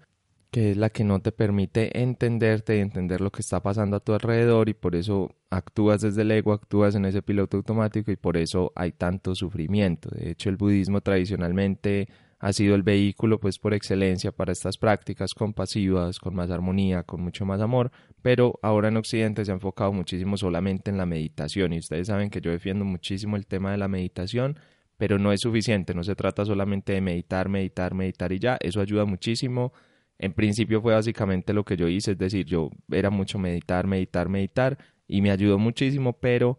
que 0.51 0.69
es 0.69 0.77
la 0.77 0.91
que 0.91 1.03
no 1.03 1.19
te 1.19 1.31
permite 1.31 1.99
entenderte 2.03 2.77
y 2.77 2.81
entender 2.81 3.19
lo 3.19 3.31
que 3.31 3.41
está 3.41 3.63
pasando 3.63 3.97
a 3.97 3.99
tu 3.99 4.13
alrededor 4.13 4.69
y 4.69 4.75
por 4.75 4.95
eso 4.95 5.35
actúas 5.49 6.01
desde 6.01 6.21
el 6.21 6.29
ego, 6.29 6.53
actúas 6.53 6.93
en 6.93 7.05
ese 7.05 7.23
piloto 7.23 7.57
automático 7.57 8.11
y 8.11 8.15
por 8.15 8.37
eso 8.37 8.71
hay 8.75 8.91
tanto 8.91 9.33
sufrimiento. 9.33 10.11
De 10.11 10.29
hecho, 10.29 10.49
el 10.49 10.57
budismo 10.57 11.01
tradicionalmente 11.01 12.07
ha 12.39 12.53
sido 12.53 12.75
el 12.75 12.83
vehículo 12.83 13.39
pues 13.39 13.57
por 13.57 13.73
excelencia 13.73 14.31
para 14.31 14.51
estas 14.51 14.77
prácticas 14.77 15.33
compasivas, 15.33 16.19
con 16.19 16.35
más 16.35 16.51
armonía, 16.51 17.03
con 17.03 17.21
mucho 17.21 17.45
más 17.45 17.61
amor, 17.61 17.91
pero 18.21 18.59
ahora 18.61 18.89
en 18.89 18.97
Occidente 18.97 19.43
se 19.43 19.51
ha 19.51 19.55
enfocado 19.55 19.91
muchísimo 19.91 20.37
solamente 20.37 20.91
en 20.91 20.97
la 20.97 21.05
meditación 21.05 21.73
y 21.73 21.79
ustedes 21.79 22.07
saben 22.07 22.29
que 22.29 22.41
yo 22.41 22.51
defiendo 22.51 22.85
muchísimo 22.85 23.37
el 23.37 23.47
tema 23.47 23.71
de 23.71 23.77
la 23.77 23.87
meditación, 23.87 24.57
pero 24.97 25.17
no 25.17 25.31
es 25.31 25.41
suficiente, 25.41 25.93
no 25.93 26.03
se 26.03 26.15
trata 26.15 26.45
solamente 26.45 26.93
de 26.93 27.01
meditar, 27.01 27.49
meditar, 27.49 27.93
meditar 27.93 28.31
y 28.31 28.39
ya, 28.39 28.57
eso 28.59 28.81
ayuda 28.81 29.05
muchísimo. 29.05 29.73
En 30.19 30.33
principio 30.33 30.81
fue 30.81 30.93
básicamente 30.93 31.53
lo 31.53 31.63
que 31.63 31.77
yo 31.77 31.87
hice, 31.87 32.11
es 32.11 32.17
decir, 32.17 32.45
yo 32.45 32.71
era 32.91 33.09
mucho 33.09 33.37
meditar, 33.37 33.85
meditar, 33.87 34.29
meditar 34.29 34.77
y 35.07 35.21
me 35.21 35.31
ayudó 35.31 35.59
muchísimo, 35.59 36.13
pero 36.13 36.57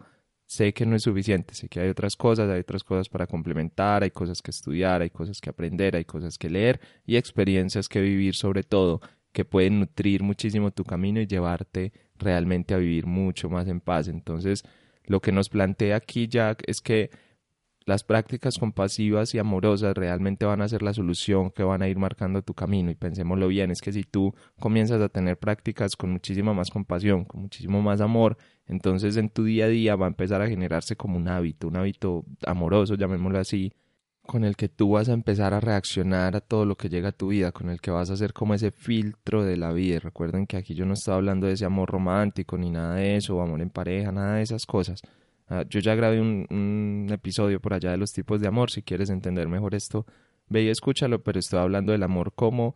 sé 0.48 0.72
que 0.72 0.86
no 0.86 0.96
es 0.96 1.02
suficiente, 1.02 1.54
sé 1.54 1.68
que 1.68 1.78
hay 1.78 1.90
otras 1.90 2.16
cosas, 2.16 2.48
hay 2.50 2.60
otras 2.60 2.82
cosas 2.82 3.08
para 3.10 3.26
complementar, 3.26 4.02
hay 4.02 4.10
cosas 4.10 4.40
que 4.40 4.50
estudiar, 4.50 5.02
hay 5.02 5.10
cosas 5.10 5.42
que 5.42 5.50
aprender, 5.50 5.94
hay 5.94 6.06
cosas 6.06 6.38
que 6.38 6.48
leer 6.48 6.80
y 7.06 7.16
experiencias 7.16 7.88
que 7.88 8.00
vivir 8.00 8.34
sobre 8.34 8.62
todo. 8.64 9.00
que 9.30 9.44
pueden 9.44 9.78
nutrir 9.80 10.22
muchísimo 10.22 10.70
tu 10.72 10.84
camino 10.84 11.20
y 11.20 11.26
llevarte 11.26 11.92
realmente 12.16 12.74
a 12.74 12.78
vivir 12.78 13.06
mucho 13.06 13.48
más 13.50 13.68
en 13.68 13.78
paz. 13.80 14.08
Entonces, 14.08 14.64
lo 15.04 15.20
que 15.20 15.32
nos 15.32 15.48
plantea 15.50 15.96
aquí 15.96 16.26
Jack 16.28 16.62
es 16.66 16.80
que 16.80 17.10
las 17.88 18.04
prácticas 18.04 18.58
compasivas 18.58 19.34
y 19.34 19.38
amorosas 19.38 19.96
realmente 19.96 20.44
van 20.44 20.60
a 20.60 20.68
ser 20.68 20.82
la 20.82 20.92
solución 20.92 21.50
que 21.50 21.62
van 21.62 21.80
a 21.80 21.88
ir 21.88 21.96
marcando 21.96 22.42
tu 22.42 22.52
camino. 22.52 22.90
Y 22.90 22.94
pensémoslo 22.94 23.48
bien, 23.48 23.70
es 23.70 23.80
que 23.80 23.94
si 23.94 24.04
tú 24.04 24.34
comienzas 24.60 25.00
a 25.00 25.08
tener 25.08 25.38
prácticas 25.38 25.96
con 25.96 26.10
muchísima 26.10 26.52
más 26.52 26.68
compasión, 26.68 27.24
con 27.24 27.40
muchísimo 27.40 27.80
más 27.80 28.02
amor, 28.02 28.36
entonces 28.66 29.16
en 29.16 29.30
tu 29.30 29.44
día 29.44 29.64
a 29.64 29.68
día 29.68 29.96
va 29.96 30.04
a 30.04 30.08
empezar 30.08 30.42
a 30.42 30.48
generarse 30.48 30.96
como 30.96 31.16
un 31.16 31.28
hábito, 31.28 31.68
un 31.68 31.76
hábito 31.76 32.26
amoroso, 32.44 32.94
llamémoslo 32.94 33.38
así, 33.38 33.72
con 34.26 34.44
el 34.44 34.54
que 34.54 34.68
tú 34.68 34.90
vas 34.90 35.08
a 35.08 35.14
empezar 35.14 35.54
a 35.54 35.60
reaccionar 35.60 36.36
a 36.36 36.42
todo 36.42 36.66
lo 36.66 36.76
que 36.76 36.90
llega 36.90 37.08
a 37.08 37.12
tu 37.12 37.28
vida, 37.28 37.52
con 37.52 37.70
el 37.70 37.80
que 37.80 37.90
vas 37.90 38.10
a 38.10 38.12
hacer 38.12 38.34
como 38.34 38.52
ese 38.52 38.70
filtro 38.70 39.44
de 39.44 39.56
la 39.56 39.72
vida. 39.72 39.98
Recuerden 40.00 40.46
que 40.46 40.58
aquí 40.58 40.74
yo 40.74 40.84
no 40.84 40.92
estaba 40.92 41.16
hablando 41.16 41.46
de 41.46 41.54
ese 41.54 41.64
amor 41.64 41.90
romántico 41.90 42.58
ni 42.58 42.68
nada 42.68 42.96
de 42.96 43.16
eso, 43.16 43.40
amor 43.40 43.62
en 43.62 43.70
pareja, 43.70 44.12
nada 44.12 44.34
de 44.34 44.42
esas 44.42 44.66
cosas. 44.66 45.00
Ah, 45.48 45.64
yo 45.68 45.80
ya 45.80 45.94
grabé 45.94 46.20
un, 46.20 47.06
episodio 47.10 47.60
por 47.60 47.72
allá 47.72 47.90
de 47.90 47.96
los 47.96 48.12
tipos 48.12 48.40
de 48.40 48.48
amor. 48.48 48.70
Si 48.70 48.82
quieres 48.82 49.10
entender 49.10 49.48
mejor 49.48 49.74
esto, 49.74 50.06
ve 50.48 50.62
y 50.62 50.68
escúchalo. 50.68 51.22
Pero 51.22 51.38
estoy 51.38 51.60
hablando 51.60 51.92
del 51.92 52.02
amor 52.02 52.32
como 52.34 52.74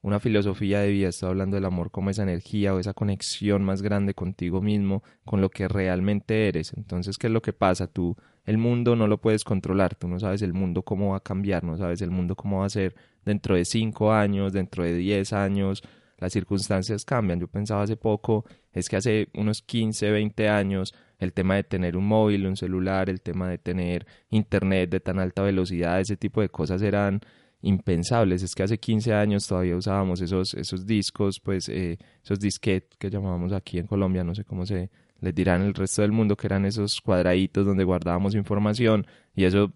una 0.00 0.18
filosofía 0.18 0.80
de 0.80 0.90
vida. 0.90 1.08
Estoy 1.08 1.28
hablando 1.30 1.56
del 1.56 1.66
amor 1.66 1.90
como 1.90 2.08
esa 2.10 2.22
energía 2.22 2.74
o 2.74 2.78
esa 2.78 2.94
conexión 2.94 3.62
más 3.62 3.82
grande 3.82 4.14
contigo 4.14 4.62
mismo, 4.62 5.02
con 5.24 5.40
lo 5.42 5.50
que 5.50 5.68
realmente 5.68 6.48
eres. 6.48 6.72
Entonces, 6.74 7.18
¿qué 7.18 7.26
es 7.26 7.32
lo 7.32 7.42
que 7.42 7.52
pasa? 7.52 7.86
Tú, 7.86 8.16
el 8.44 8.56
mundo 8.56 8.96
no 8.96 9.06
lo 9.06 9.20
puedes 9.20 9.44
controlar. 9.44 9.94
Tú 9.94 10.08
no 10.08 10.18
sabes 10.18 10.40
el 10.40 10.54
mundo 10.54 10.82
cómo 10.82 11.10
va 11.10 11.18
a 11.18 11.20
cambiar. 11.20 11.62
No 11.64 11.76
sabes 11.76 12.00
el 12.00 12.10
mundo 12.10 12.36
cómo 12.36 12.60
va 12.60 12.66
a 12.66 12.70
ser 12.70 12.94
dentro 13.24 13.54
de 13.54 13.66
cinco 13.66 14.12
años, 14.12 14.54
dentro 14.54 14.82
de 14.82 14.94
diez 14.94 15.34
años. 15.34 15.82
Las 16.18 16.32
circunstancias 16.32 17.04
cambian. 17.04 17.40
Yo 17.40 17.48
pensaba 17.48 17.82
hace 17.82 17.96
poco, 17.96 18.44
es 18.72 18.88
que 18.88 18.96
hace 18.96 19.28
unos 19.34 19.62
15, 19.62 20.10
20 20.10 20.48
años 20.48 20.94
el 21.18 21.32
tema 21.32 21.56
de 21.56 21.64
tener 21.64 21.96
un 21.96 22.06
móvil, 22.06 22.46
un 22.46 22.56
celular, 22.56 23.08
el 23.08 23.20
tema 23.20 23.48
de 23.48 23.58
tener 23.58 24.06
internet 24.30 24.90
de 24.90 25.00
tan 25.00 25.18
alta 25.18 25.42
velocidad, 25.42 26.00
ese 26.00 26.16
tipo 26.16 26.40
de 26.40 26.48
cosas 26.48 26.82
eran 26.82 27.20
impensables. 27.62 28.42
Es 28.42 28.54
que 28.54 28.62
hace 28.62 28.78
15 28.78 29.14
años 29.14 29.46
todavía 29.46 29.76
usábamos 29.76 30.20
esos, 30.20 30.54
esos 30.54 30.86
discos, 30.86 31.40
pues 31.40 31.68
eh, 31.68 31.98
esos 32.22 32.38
disquetes 32.38 32.96
que 32.98 33.10
llamábamos 33.10 33.52
aquí 33.52 33.78
en 33.78 33.86
Colombia, 33.86 34.24
no 34.24 34.34
sé 34.34 34.44
cómo 34.44 34.66
se 34.66 34.90
les 35.20 35.34
dirán 35.34 35.62
el 35.62 35.74
resto 35.74 36.02
del 36.02 36.12
mundo, 36.12 36.36
que 36.36 36.46
eran 36.46 36.64
esos 36.64 37.00
cuadraditos 37.00 37.66
donde 37.66 37.82
guardábamos 37.82 38.34
información 38.36 39.06
y 39.34 39.44
eso, 39.44 39.72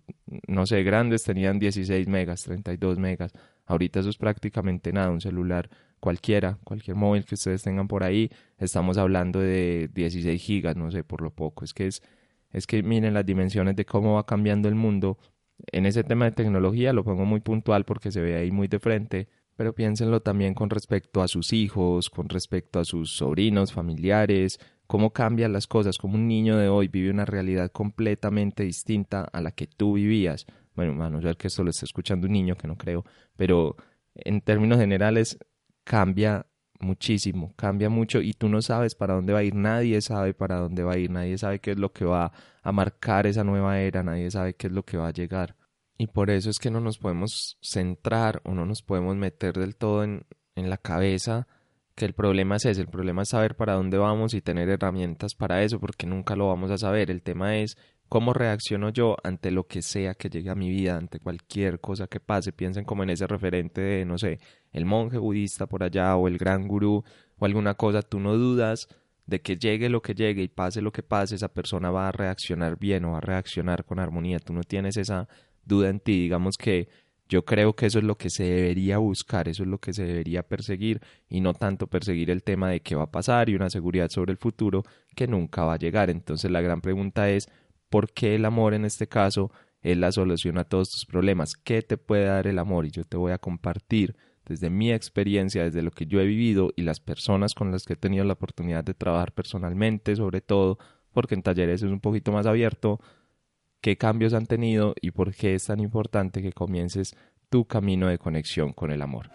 no 0.46 0.66
sé, 0.66 0.82
grandes 0.84 1.25
tenían 1.25 1.58
16 1.58 2.06
megas, 2.06 2.42
32 2.42 2.99
megas. 2.99 3.32
Ahorita 3.66 4.00
eso 4.00 4.11
es 4.11 4.16
prácticamente 4.16 4.92
nada, 4.92 5.11
un 5.11 5.20
celular 5.20 5.68
cualquiera, 6.02 6.59
cualquier 6.64 6.97
móvil 6.97 7.25
que 7.25 7.37
ustedes 7.37 7.62
tengan 7.62 7.87
por 7.87 8.02
ahí, 8.02 8.28
estamos 8.59 8.99
hablando 8.99 9.38
de 9.38 9.88
16 9.94 10.42
gigas, 10.42 10.75
no 10.75 10.90
sé, 10.90 11.04
por 11.04 11.23
lo 11.23 11.30
poco. 11.30 11.64
Es 11.64 11.73
que 11.73 11.87
es, 11.87 12.02
es 12.50 12.66
que 12.66 12.82
miren 12.82 13.14
las 13.14 13.25
dimensiones 13.25 13.76
de 13.76 13.85
cómo 13.85 14.14
va 14.14 14.26
cambiando 14.26 14.68
el 14.68 14.75
mundo. 14.75 15.16
En 15.71 15.87
ese 15.87 16.02
tema 16.02 16.25
de 16.25 16.32
tecnología 16.32 16.92
lo 16.92 17.04
pongo 17.04 17.25
muy 17.25 17.38
puntual 17.38 17.85
porque 17.85 18.11
se 18.11 18.21
ve 18.21 18.35
ahí 18.35 18.50
muy 18.50 18.66
de 18.66 18.80
frente, 18.80 19.28
pero 19.54 19.76
piénsenlo 19.76 20.21
también 20.21 20.54
con 20.54 20.71
respecto 20.71 21.23
a 21.23 21.28
sus 21.28 21.52
hijos, 21.52 22.11
con 22.11 22.28
respecto 22.28 22.80
a 22.80 22.85
sus 22.85 23.12
sobrinos, 23.16 23.73
familiares, 23.73 24.59
cómo 24.88 25.12
cambian 25.12 25.52
las 25.52 25.68
cosas, 25.68 25.99
cómo 25.99 26.16
un 26.16 26.26
niño 26.26 26.56
de 26.56 26.68
hoy 26.68 26.88
vive 26.88 27.12
una 27.12 27.26
realidad 27.26 27.71
completamente 27.71 28.64
distinta 28.64 29.23
a 29.23 29.40
la 29.40 29.52
que 29.52 29.68
tú 29.68 29.92
vivías. 29.92 30.47
Bueno, 30.75 31.00
a 31.04 31.11
no 31.11 31.23
ser 31.23 31.37
que 31.37 31.47
esto 31.47 31.62
lo 31.62 31.71
esté 31.71 31.85
escuchando 31.85 32.26
un 32.26 32.32
niño, 32.32 32.56
que 32.56 32.66
no 32.66 32.76
creo, 32.76 33.04
pero 33.37 33.76
en 34.16 34.40
términos 34.40 34.78
generales 34.78 35.38
cambia 35.85 36.47
muchísimo, 36.81 37.55
cambia 37.57 37.89
mucho 37.89 38.21
y 38.21 38.33
tú 38.33 38.49
no 38.49 38.61
sabes 38.61 38.95
para 38.95 39.15
dónde 39.15 39.33
va 39.33 39.41
a 39.41 39.45
ir, 39.45 39.55
nadie 39.55 40.01
sabe 40.01 40.35
para 40.35 40.59
dónde 40.59 40.83
va 40.83 40.95
a 40.95 40.99
ir, 40.99 41.11
nadie 41.11 41.39
sabe 41.39 41.61
qué 41.61 41.73
es 41.73 41.79
lo 41.79 41.93
que 41.93 42.05
va 42.05 42.33
a 42.62 42.73
marcar 42.73 43.27
esa 43.27 43.45
nueva 43.45 43.81
era, 43.81 44.03
nadie 44.03 44.31
sabe 44.31 44.55
qué 44.55 44.67
es 44.67 44.73
lo 44.73 44.85
que 44.85 44.97
va 44.97 45.09
a 45.09 45.12
llegar. 45.12 45.57
Y 45.99 46.09
por 46.09 46.31
eso 46.31 46.51
es 46.51 46.59
que 46.59 46.71
no 46.71 46.81
nos 46.81 46.99
podemos 46.99 47.59
centrar 47.62 48.41
o 48.45 48.55
no 48.55 48.67
nos 48.67 48.83
podemos 48.83 49.17
meter 49.17 49.55
del 49.55 49.77
todo 49.77 50.03
en, 50.03 50.25
en 50.57 50.71
la 50.71 50.77
cabeza 50.77 51.47
que 51.95 52.05
el 52.05 52.15
problema 52.15 52.57
es 52.57 52.65
ese, 52.65 52.81
el 52.81 52.89
problema 52.89 53.23
es 53.23 53.29
saber 53.29 53.55
para 53.55 53.75
dónde 53.75 53.99
vamos 53.99 54.35
y 54.35 54.41
tener 54.41 54.69
herramientas 54.69 55.35
para 55.35 55.62
eso, 55.62 55.79
porque 55.79 56.07
nunca 56.07 56.37
lo 56.37 56.49
vamos 56.49 56.71
a 56.71 56.79
saber. 56.79 57.11
El 57.11 57.23
tema 57.23 57.57
es 57.57 57.77
cómo 58.12 58.35
reacciono 58.35 58.90
yo 58.90 59.16
ante 59.25 59.50
lo 59.50 59.66
que 59.66 59.81
sea 59.81 60.12
que 60.12 60.28
llegue 60.28 60.50
a 60.50 60.54
mi 60.54 60.69
vida, 60.69 60.99
ante 60.99 61.19
cualquier 61.19 61.81
cosa 61.81 62.09
que 62.09 62.21
pase. 62.21 62.52
Piensen 62.52 62.85
como 62.85 63.02
en 63.02 63.09
ese 63.09 63.26
referente 63.26 63.81
de, 63.81 64.04
no 64.04 64.19
sé, 64.19 64.38
el 64.71 64.85
monje 64.85 65.16
budista 65.16 65.66
por 65.66 65.83
allá 65.83 66.14
o 66.16 66.28
el 66.28 66.37
gran 66.37 66.69
gurú 66.69 67.02
o 67.38 67.45
alguna 67.47 67.73
cosa, 67.73 68.02
tú 68.02 68.21
no 68.21 68.37
dudas 68.37 68.87
de 69.25 69.40
que 69.40 69.57
llegue 69.57 69.88
lo 69.88 70.02
que 70.02 70.12
llegue 70.12 70.42
y 70.42 70.49
pase 70.49 70.83
lo 70.83 70.92
que 70.92 71.02
pase, 71.02 71.37
esa 71.37 71.49
persona 71.54 71.90
va 71.90 72.09
a 72.09 72.12
reaccionar 72.12 72.78
bien 72.78 73.07
o 73.07 73.12
va 73.12 73.16
a 73.16 73.23
reaccionar 73.23 73.87
con 73.87 73.99
armonía. 73.99 74.40
Tú 74.40 74.52
no 74.52 74.62
tienes 74.62 74.99
esa 74.99 75.26
duda 75.64 75.88
en 75.88 75.99
ti. 75.99 76.21
Digamos 76.21 76.59
que 76.59 76.90
yo 77.31 77.47
creo 77.47 77.75
que 77.75 77.87
eso 77.87 77.99
es 77.99 78.04
lo 78.04 78.19
que 78.19 78.28
se 78.28 78.45
debería 78.45 78.99
buscar, 78.99 79.49
eso 79.49 79.62
es 79.62 79.71
lo 79.71 79.78
que 79.78 79.95
se 79.95 80.04
debería 80.04 80.42
perseguir 80.42 81.00
y 81.31 81.40
no 81.40 81.54
tanto 81.54 81.87
perseguir 81.87 82.31
el 82.31 82.42
tema 82.42 82.69
de 82.69 82.81
qué 82.81 82.95
va 82.95 83.04
a 83.04 83.11
pasar 83.11 83.49
y 83.49 83.54
una 83.54 83.71
seguridad 83.71 84.11
sobre 84.11 84.33
el 84.33 84.38
futuro 84.38 84.83
que 85.16 85.26
nunca 85.26 85.64
va 85.64 85.73
a 85.73 85.78
llegar. 85.78 86.11
Entonces 86.11 86.50
la 86.50 86.61
gran 86.61 86.83
pregunta 86.83 87.31
es, 87.31 87.49
¿por 87.92 88.11
qué 88.11 88.34
el 88.37 88.46
amor 88.46 88.72
en 88.72 88.87
este 88.87 89.06
caso 89.06 89.52
es 89.82 89.99
la 89.99 90.11
solución 90.12 90.56
a 90.56 90.64
todos 90.64 90.90
tus 90.90 91.04
problemas? 91.04 91.56
¿Qué 91.56 91.82
te 91.82 91.99
puede 91.99 92.25
dar 92.25 92.46
el 92.46 92.58
amor? 92.58 92.87
Y 92.87 92.90
yo 92.90 93.04
te 93.04 93.18
voy 93.18 93.32
a 93.32 93.38
compartir 93.38 94.16
desde 94.46 94.70
mi 94.70 94.90
experiencia, 94.90 95.64
desde 95.64 95.82
lo 95.82 95.90
que 95.90 96.06
yo 96.06 96.18
he 96.18 96.25
vivido 96.25 96.72
y 96.75 96.82
las 96.82 97.00
personas 97.00 97.52
con 97.52 97.70
las 97.70 97.84
que 97.84 97.92
he 97.92 97.96
tenido 97.96 98.25
la 98.25 98.32
oportunidad 98.32 98.82
de 98.82 98.94
trabajar 98.94 99.32
personalmente, 99.32 100.16
sobre 100.16 100.40
todo, 100.40 100.78
porque 101.12 101.34
en 101.34 101.42
talleres 101.42 101.82
es 101.82 101.90
un 101.90 102.00
poquito 102.00 102.32
más 102.32 102.46
abierto, 102.46 102.99
qué 103.82 103.99
cambios 103.99 104.32
han 104.32 104.46
tenido 104.46 104.94
y 105.02 105.11
por 105.11 105.34
qué 105.34 105.54
es 105.54 105.66
tan 105.66 105.78
importante 105.78 106.40
que 106.40 106.54
comiences 106.54 107.14
tu 107.50 107.66
camino 107.66 108.06
de 108.06 108.16
conexión 108.16 108.72
con 108.72 108.90
el 108.90 109.02
amor. 109.02 109.28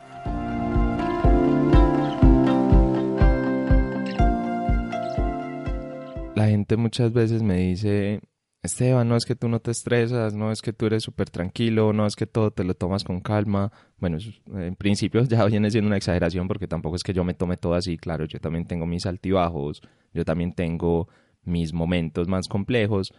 La 6.36 6.48
gente 6.48 6.76
muchas 6.76 7.14
veces 7.14 7.44
me 7.44 7.58
dice, 7.58 8.20
Esteban, 8.68 9.10
no 9.10 9.16
es 9.16 9.26
que 9.26 9.36
tú 9.36 9.50
no 9.50 9.60
te 9.60 9.72
estresas, 9.72 10.34
no 10.34 10.52
es 10.52 10.62
que 10.62 10.72
tú 10.72 10.86
eres 10.86 11.04
súper 11.04 11.30
tranquilo, 11.30 11.92
no 11.92 12.06
es 12.06 12.16
que 12.16 12.28
todo 12.28 12.52
te 12.52 12.64
lo 12.64 12.76
tomas 12.76 13.04
con 13.04 13.20
calma. 13.20 13.72
Bueno, 13.98 14.18
en 14.54 14.76
principio 14.76 15.24
ya 15.26 15.44
viene 15.46 15.72
siendo 15.72 15.88
una 15.88 15.98
exageración 15.98 16.48
porque 16.48 16.68
tampoco 16.68 16.96
es 16.96 17.04
que 17.04 17.14
yo 17.14 17.24
me 17.24 17.34
tome 17.34 17.58
todo 17.58 17.74
así, 17.74 17.98
claro, 17.98 18.26
yo 18.26 18.40
también 18.40 18.66
tengo 18.66 18.86
mis 18.86 19.06
altibajos, 19.06 19.82
yo 20.14 20.24
también 20.24 20.54
tengo 20.54 21.08
mis 21.44 21.74
momentos 21.74 22.28
más 22.28 22.48
complejos, 22.48 23.14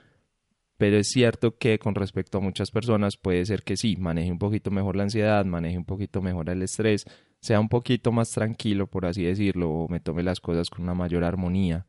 pero 0.77 0.97
es 0.97 1.09
cierto 1.09 1.59
que 1.59 1.79
con 1.79 1.95
respecto 1.95 2.39
a 2.39 2.41
muchas 2.41 2.71
personas 2.71 3.17
puede 3.17 3.45
ser 3.45 3.65
que 3.65 3.77
sí, 3.77 3.97
maneje 3.97 4.31
un 4.31 4.39
poquito 4.39 4.71
mejor 4.71 4.97
la 4.97 5.03
ansiedad, 5.03 5.45
maneje 5.45 5.77
un 5.77 5.85
poquito 5.85 6.23
mejor 6.23 6.49
el 6.51 6.63
estrés, 6.63 7.05
sea 7.41 7.59
un 7.59 7.69
poquito 7.69 8.13
más 8.13 8.31
tranquilo, 8.31 8.87
por 8.87 9.05
así 9.05 9.25
decirlo, 9.25 9.71
o 9.71 9.89
me 9.89 9.99
tome 10.01 10.23
las 10.23 10.41
cosas 10.41 10.71
con 10.71 10.85
una 10.85 10.95
mayor 10.95 11.25
armonía. 11.25 11.87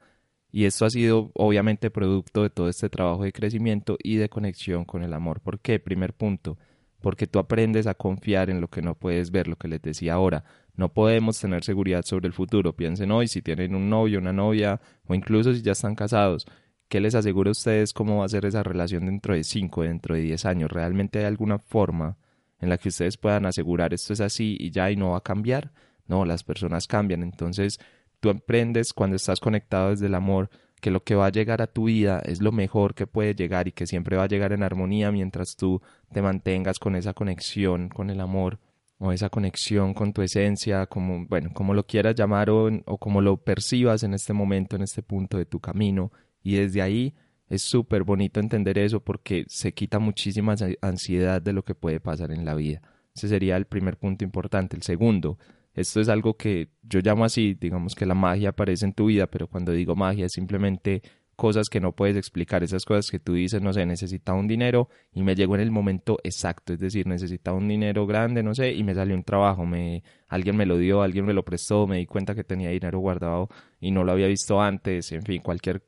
Y 0.52 0.66
esto 0.66 0.86
ha 0.86 0.90
sido 0.90 1.32
obviamente 1.36 1.92
producto 1.92 2.44
de 2.44 2.50
todo 2.50 2.70
este 2.70 2.90
trabajo 2.90 3.24
de 3.24 3.32
crecimiento 3.32 3.98
y 4.02 4.16
de 4.16 4.30
conexión 4.30 4.86
con 4.86 5.04
el 5.04 5.14
amor. 5.14 5.42
¿Por 5.42 5.60
qué? 5.60 5.80
Primer 5.80 6.14
punto, 6.14 6.58
porque 7.02 7.28
tú 7.28 7.40
aprendes 7.40 7.88
a 7.88 7.94
confiar 7.94 8.50
en 8.50 8.62
lo 8.62 8.68
que 8.68 8.82
no 8.82 8.96
puedes 8.96 9.32
ver, 9.32 9.48
lo 9.48 9.58
que 9.58 9.68
les 9.68 9.82
decía 9.82 10.14
ahora. 10.14 10.44
No 10.76 10.94
podemos 10.94 11.40
tener 11.40 11.64
seguridad 11.64 12.04
sobre 12.04 12.28
el 12.28 12.34
futuro. 12.34 12.76
Piensen 12.76 13.12
hoy 13.12 13.28
si 13.28 13.42
tienen 13.42 13.76
un 13.76 13.90
novio, 13.90 14.20
una 14.20 14.34
novia, 14.34 14.82
o 15.08 15.14
incluso 15.14 15.54
si 15.54 15.62
ya 15.62 15.74
están 15.74 15.96
casados 15.96 16.46
¿Qué 16.90 17.00
les 17.00 17.14
asegura 17.14 17.50
a 17.50 17.52
ustedes 17.52 17.94
cómo 17.94 18.18
va 18.18 18.26
a 18.26 18.30
ser 18.30 18.46
esa 18.46 18.64
relación 18.64 19.06
dentro 19.06 19.36
de 19.36 19.44
5, 19.44 19.84
dentro 19.84 20.16
de 20.16 20.22
10 20.22 20.46
años? 20.46 20.72
¿Realmente 20.72 21.20
hay 21.20 21.26
alguna 21.26 21.60
forma 21.60 22.18
en 22.60 22.70
la 22.70 22.80
que 22.80 22.90
ustedes 22.90 23.16
puedan 23.16 23.46
asegurar 23.46 23.94
esto 23.94 24.12
es 24.12 24.22
así 24.22 24.58
y 24.60 24.72
ya 24.72 24.90
y 24.90 24.96
no 24.96 25.12
va 25.12 25.18
a 25.18 25.22
cambiar? 25.22 25.72
No, 26.08 26.26
las 26.26 26.44
personas 26.44 26.88
cambian. 26.88 27.22
Entonces, 27.22 27.80
tú 28.20 28.30
aprendes 28.30 28.94
cuando 28.94 29.16
estás 29.16 29.40
conectado 29.40 29.92
desde 29.92 30.08
el 30.08 30.16
amor 30.16 30.50
que 30.82 30.92
lo 30.92 31.04
que 31.04 31.16
va 31.16 31.28
a 31.28 31.32
llegar 31.32 31.62
a 31.62 31.68
tu 31.68 31.86
vida 31.86 32.22
es 32.26 32.42
lo 32.42 32.52
mejor 32.52 32.96
que 32.96 33.08
puede 33.08 33.36
llegar 33.36 33.68
y 33.68 33.72
que 33.72 33.86
siempre 33.86 34.16
va 34.16 34.24
a 34.24 34.28
llegar 34.28 34.54
en 34.54 34.64
armonía 34.64 35.12
mientras 35.12 35.56
tú 35.56 35.82
te 36.12 36.22
mantengas 36.22 36.80
con 36.80 36.96
esa 36.96 37.14
conexión 37.14 37.90
con 37.90 38.10
el 38.10 38.22
amor 38.22 38.60
o 38.98 39.12
esa 39.12 39.30
conexión 39.30 39.94
con 39.94 40.12
tu 40.12 40.22
esencia, 40.22 40.86
como, 40.86 41.26
bueno, 41.26 41.52
como 41.54 41.74
lo 41.74 41.86
quieras 41.86 42.16
llamar 42.16 42.50
o, 42.50 42.70
o 42.86 42.98
como 42.98 43.22
lo 43.22 43.38
percibas 43.38 44.04
en 44.04 44.14
este 44.14 44.34
momento, 44.34 44.76
en 44.76 44.82
este 44.82 45.02
punto 45.02 45.38
de 45.38 45.46
tu 45.46 45.60
camino 45.60 46.12
y 46.44 46.56
desde 46.56 46.82
ahí 46.82 47.16
es 47.48 47.64
súper 47.64 48.04
bonito 48.04 48.40
entender 48.40 48.78
eso 48.78 49.00
porque 49.00 49.46
se 49.48 49.74
quita 49.74 50.00
muchísima 50.00 50.56
ansiedad 50.82 51.42
de 51.42 51.54
lo 51.54 51.64
que 51.64 51.76
puede 51.76 52.00
pasar 52.00 52.32
en 52.32 52.46
la 52.46 52.56
vida. 52.56 52.82
Ese 53.16 53.28
sería 53.28 53.58
el 53.58 53.66
primer 53.66 53.98
punto 53.98 54.24
importante. 54.24 54.76
El 54.76 54.84
segundo, 54.84 55.38
esto 55.74 56.02
es 56.02 56.10
algo 56.10 56.36
que 56.36 56.70
yo 56.82 57.00
llamo 57.02 57.26
así, 57.26 57.54
digamos 57.54 57.96
que 57.96 58.06
la 58.06 58.16
magia 58.16 58.50
aparece 58.50 58.86
en 58.86 58.94
tu 58.94 59.06
vida, 59.06 59.28
pero 59.28 59.48
cuando 59.48 59.72
digo 59.72 59.96
magia 59.96 60.26
es 60.26 60.34
simplemente 60.34 61.02
cosas 61.40 61.70
que 61.70 61.80
no 61.80 61.94
puedes 61.94 62.18
explicar, 62.18 62.64
esas 62.64 62.84
cosas 62.84 63.10
que 63.10 63.18
tú 63.18 63.34
dices, 63.34 63.62
no 63.62 63.72
sé, 63.72 63.86
necesitaba 63.86 64.38
un 64.38 64.48
dinero 64.48 64.90
y 65.14 65.24
me 65.24 65.36
llegó 65.36 65.56
en 65.56 65.62
el 65.62 65.72
momento 65.72 66.20
exacto, 66.24 66.74
es 66.74 66.80
decir, 66.80 67.08
necesitaba 67.08 67.58
un 67.58 67.70
dinero 67.70 68.06
grande, 68.06 68.44
no 68.44 68.54
sé, 68.54 68.74
y 68.74 68.84
me 68.84 68.94
salió 68.94 69.16
un 69.16 69.24
trabajo, 69.24 69.66
me, 69.66 70.04
alguien 70.28 70.58
me 70.58 70.66
lo 70.66 70.78
dio, 70.78 71.02
alguien 71.02 71.26
me 71.26 71.34
lo 71.34 71.46
prestó, 71.46 71.88
me 71.88 71.98
di 71.98 72.06
cuenta 72.06 72.36
que 72.36 72.44
tenía 72.44 72.72
dinero 72.72 73.00
guardado 73.00 73.48
y 73.80 73.92
no 73.92 74.04
lo 74.04 74.12
había 74.12 74.28
visto 74.28 74.62
antes, 74.62 75.14
en 75.14 75.24
fin, 75.24 75.42
cualquier 75.42 75.82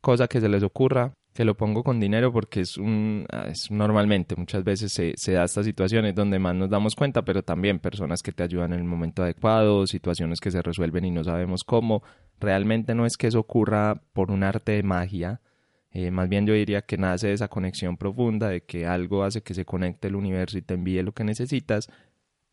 cosa 0.00 0.26
que 0.26 0.40
se 0.40 0.48
les 0.48 0.64
ocurra, 0.64 1.14
que 1.36 1.44
lo 1.44 1.54
pongo 1.54 1.84
con 1.84 2.00
dinero 2.00 2.32
porque 2.32 2.60
es 2.60 2.78
un 2.78 3.26
ah, 3.30 3.48
es 3.50 3.70
normalmente 3.70 4.34
muchas 4.36 4.64
veces 4.64 4.90
se, 4.90 5.12
se, 5.16 5.32
da 5.32 5.44
estas 5.44 5.66
situaciones 5.66 6.14
donde 6.14 6.38
más 6.38 6.54
nos 6.54 6.70
damos 6.70 6.96
cuenta 6.96 7.26
pero 7.26 7.42
también 7.42 7.78
personas 7.78 8.22
que 8.22 8.32
te 8.32 8.42
ayudan 8.42 8.72
en 8.72 8.80
el 8.80 8.86
momento 8.86 9.22
adecuado 9.22 9.86
situaciones 9.86 10.40
que 10.40 10.50
se 10.50 10.62
resuelven 10.62 11.04
y 11.04 11.10
no 11.10 11.22
sabemos 11.22 11.62
cómo. 11.62 12.02
Realmente 12.40 12.94
no 12.94 13.04
es 13.04 13.18
que 13.18 13.26
eso 13.26 13.38
ocurra 13.38 14.02
por 14.14 14.30
un 14.30 14.44
arte 14.44 14.72
de 14.72 14.82
magia. 14.82 15.42
Eh, 15.90 16.10
más 16.10 16.28
bien 16.28 16.46
yo 16.46 16.54
diría 16.54 16.82
que 16.82 16.96
nace 16.96 17.28
de 17.28 17.34
esa 17.34 17.48
conexión 17.48 17.98
profunda 17.98 18.48
de 18.48 18.62
que 18.62 18.86
algo 18.86 19.22
hace 19.22 19.42
que 19.42 19.52
se 19.52 19.66
conecte 19.66 20.08
el 20.08 20.16
universo 20.16 20.56
y 20.56 20.62
te 20.62 20.74
envíe 20.74 21.02
lo 21.02 21.12
que 21.12 21.24
necesitas 21.24 21.88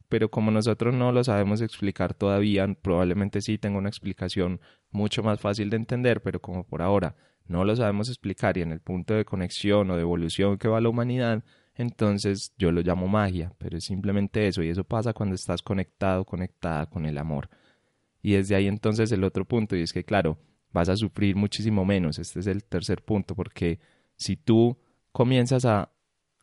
pero 0.09 0.29
como 0.29 0.51
nosotros 0.51 0.93
no 0.93 1.11
lo 1.11 1.23
sabemos 1.23 1.61
explicar 1.61 2.13
todavía 2.13 2.67
probablemente 2.81 3.41
sí 3.41 3.57
tenga 3.57 3.79
una 3.79 3.89
explicación 3.89 4.61
mucho 4.91 5.23
más 5.23 5.39
fácil 5.39 5.69
de 5.71 5.77
entender 5.77 6.21
pero 6.21 6.39
como 6.39 6.63
por 6.63 6.83
ahora 6.83 7.15
no 7.45 7.65
lo 7.65 7.75
sabemos 7.75 8.09
explicar 8.09 8.57
y 8.57 8.61
en 8.61 8.71
el 8.71 8.79
punto 8.79 9.13
de 9.13 9.25
conexión 9.25 9.89
o 9.91 9.95
de 9.95 10.01
evolución 10.01 10.57
que 10.57 10.67
va 10.67 10.81
la 10.81 10.89
humanidad, 10.89 11.43
entonces 11.75 12.53
yo 12.57 12.71
lo 12.71 12.81
llamo 12.81 13.07
magia, 13.07 13.53
pero 13.57 13.77
es 13.77 13.85
simplemente 13.85 14.47
eso 14.47 14.63
y 14.63 14.69
eso 14.69 14.83
pasa 14.83 15.13
cuando 15.13 15.35
estás 15.35 15.61
conectado, 15.61 16.25
conectada 16.25 16.85
con 16.85 17.05
el 17.05 17.17
amor. 17.17 17.49
Y 18.21 18.33
desde 18.33 18.55
ahí 18.55 18.67
entonces 18.67 19.11
el 19.11 19.23
otro 19.23 19.45
punto 19.45 19.75
y 19.75 19.81
es 19.81 19.91
que 19.91 20.03
claro, 20.03 20.37
vas 20.71 20.89
a 20.89 20.95
sufrir 20.95 21.35
muchísimo 21.35 21.85
menos, 21.85 22.19
este 22.19 22.39
es 22.39 22.47
el 22.47 22.63
tercer 22.63 23.03
punto, 23.03 23.35
porque 23.35 23.79
si 24.15 24.37
tú 24.37 24.77
comienzas 25.11 25.65
a 25.65 25.91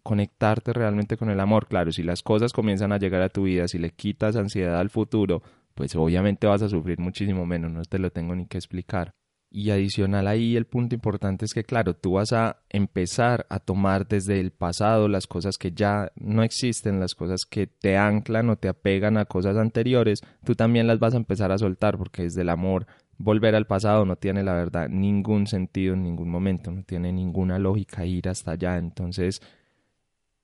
conectarte 0.02 0.72
realmente 0.72 1.16
con 1.16 1.30
el 1.30 1.40
amor, 1.40 1.66
claro, 1.66 1.92
si 1.92 2.02
las 2.02 2.22
cosas 2.22 2.52
comienzan 2.52 2.92
a 2.92 2.98
llegar 2.98 3.22
a 3.22 3.28
tu 3.28 3.44
vida, 3.44 3.68
si 3.68 3.78
le 3.78 3.90
quitas 3.90 4.36
ansiedad 4.36 4.78
al 4.78 4.90
futuro, 4.90 5.42
pues 5.74 5.94
obviamente 5.96 6.46
vas 6.46 6.62
a 6.62 6.68
sufrir 6.68 6.98
muchísimo 6.98 7.46
menos, 7.46 7.70
no 7.70 7.82
te 7.84 7.98
lo 7.98 8.10
tengo 8.10 8.34
ni 8.34 8.46
que 8.46 8.58
explicar. 8.58 9.14
Y 9.52 9.70
adicional 9.70 10.28
ahí 10.28 10.56
el 10.56 10.64
punto 10.64 10.94
importante 10.94 11.44
es 11.44 11.52
que 11.52 11.64
claro, 11.64 11.94
tú 11.94 12.12
vas 12.12 12.32
a 12.32 12.58
empezar 12.68 13.46
a 13.48 13.58
tomar 13.58 14.06
desde 14.06 14.38
el 14.38 14.52
pasado 14.52 15.08
las 15.08 15.26
cosas 15.26 15.58
que 15.58 15.72
ya 15.72 16.12
no 16.14 16.44
existen, 16.44 17.00
las 17.00 17.16
cosas 17.16 17.46
que 17.46 17.66
te 17.66 17.96
anclan 17.96 18.48
o 18.48 18.56
te 18.56 18.68
apegan 18.68 19.18
a 19.18 19.24
cosas 19.24 19.56
anteriores, 19.56 20.20
tú 20.44 20.54
también 20.54 20.86
las 20.86 21.00
vas 21.00 21.14
a 21.14 21.16
empezar 21.16 21.50
a 21.50 21.58
soltar 21.58 21.98
porque 21.98 22.22
desde 22.22 22.42
el 22.42 22.48
amor 22.48 22.86
volver 23.18 23.56
al 23.56 23.66
pasado 23.66 24.04
no 24.04 24.14
tiene 24.14 24.44
la 24.44 24.54
verdad 24.54 24.88
ningún 24.88 25.48
sentido 25.48 25.94
en 25.94 26.04
ningún 26.04 26.30
momento, 26.30 26.70
no 26.70 26.84
tiene 26.84 27.12
ninguna 27.12 27.58
lógica 27.58 28.06
ir 28.06 28.28
hasta 28.28 28.52
allá, 28.52 28.78
entonces 28.78 29.42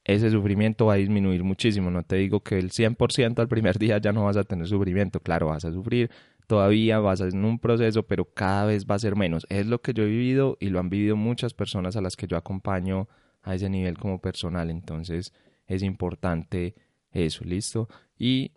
ese 0.05 0.31
sufrimiento 0.31 0.87
va 0.87 0.95
a 0.95 0.97
disminuir 0.97 1.43
muchísimo, 1.43 1.91
no 1.91 2.03
te 2.03 2.17
digo 2.17 2.41
que 2.41 2.59
el 2.59 2.71
100% 2.71 3.39
al 3.41 3.49
primer 3.49 3.79
día 3.79 3.99
ya 3.99 4.13
no 4.13 4.25
vas 4.25 4.37
a 4.37 4.45
tener 4.45 4.67
sufrimiento, 4.67 5.21
claro, 5.21 5.47
vas 5.47 5.65
a 5.65 5.73
sufrir, 5.73 6.11
todavía 6.47 6.99
vas 6.99 7.21
en 7.21 7.45
un 7.45 7.59
proceso, 7.59 8.05
pero 8.05 8.25
cada 8.33 8.67
vez 8.67 8.87
va 8.87 8.95
a 8.95 9.01
ser 9.01 9.17
menos. 9.17 9.47
Es 9.51 9.67
lo 9.67 9.81
que 9.81 9.93
yo 9.93 10.05
he 10.05 10.07
vivido 10.07 10.57
y 10.61 10.71
lo 10.71 10.81
han 10.81 10.91
vivido 10.91 11.17
muchas 11.17 11.55
personas 11.55 11.97
a 11.97 12.01
las 12.01 12.17
que 12.17 12.27
yo 12.27 12.37
acompaño 12.37 13.09
a 13.43 13.55
ese 13.55 13.69
nivel 13.69 13.99
como 13.99 14.21
personal. 14.21 14.71
Entonces 14.71 15.33
es 15.67 15.83
importante 15.83 16.75
eso, 17.11 17.45
¿listo? 17.45 17.89
Y 18.19 18.53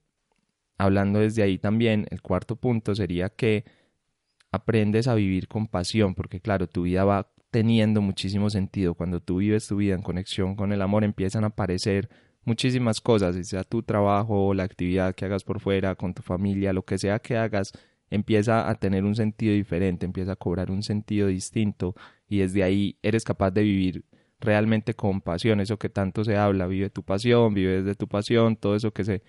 hablando 0.78 1.20
desde 1.20 1.44
ahí 1.44 1.58
también, 1.58 2.08
el 2.12 2.22
cuarto 2.22 2.56
punto 2.56 2.96
sería 2.96 3.30
que 3.30 3.66
aprendes 4.52 5.08
a 5.08 5.16
vivir 5.16 5.48
con 5.48 5.68
pasión, 5.68 6.16
porque 6.16 6.40
claro, 6.40 6.68
tu 6.68 6.84
vida 6.84 7.04
va 7.04 7.32
teniendo 7.52 8.02
muchísimo 8.02 8.50
sentido. 8.50 8.94
Cuando 8.94 9.20
tú 9.20 9.38
vives 9.38 9.68
tu 9.68 9.78
vida 9.78 9.96
en 9.96 10.02
conexión 10.02 10.56
con 10.56 10.72
el 10.72 10.82
amor, 10.82 11.04
empiezan 11.04 11.44
a 11.44 11.48
aparecer 11.48 12.10
muchísimas 12.46 13.02
cosas, 13.02 13.36
sea 13.48 13.64
tu 13.64 13.84
trabajo, 13.84 14.54
la 14.54 14.64
actividad 14.64 15.16
que 15.16 15.26
hagas 15.26 15.44
por 15.44 15.60
fuera, 15.60 15.96
con 15.96 16.14
tu 16.14 16.22
familia, 16.22 16.74
lo 16.74 16.84
que 16.84 16.98
sea 16.98 17.20
que 17.20 17.38
hagas, 17.38 17.74
empieza 18.10 18.70
a 18.70 18.76
tener 18.76 19.04
un 19.04 19.16
sentido 19.16 19.54
diferente, 19.54 20.06
empieza 20.06 20.34
a 20.34 20.36
cobrar 20.36 20.72
un 20.72 20.84
sentido 20.84 21.28
distinto 21.28 21.96
y 22.28 22.40
desde 22.40 22.64
ahí 22.64 22.98
eres 23.02 23.24
capaz 23.24 23.52
de 23.52 23.64
vivir 23.64 24.06
realmente 24.40 24.94
con 24.94 25.22
pasión, 25.22 25.60
eso 25.60 25.78
que 25.78 25.90
tanto 25.90 26.24
se 26.24 26.38
habla, 26.38 26.68
vive 26.68 26.90
tu 26.90 27.04
pasión, 27.04 27.54
vive 27.54 27.82
desde 27.82 27.96
tu 27.96 28.08
pasión, 28.08 28.56
todo 28.56 28.76
eso 28.76 28.92
que 28.92 29.04
se 29.04 29.22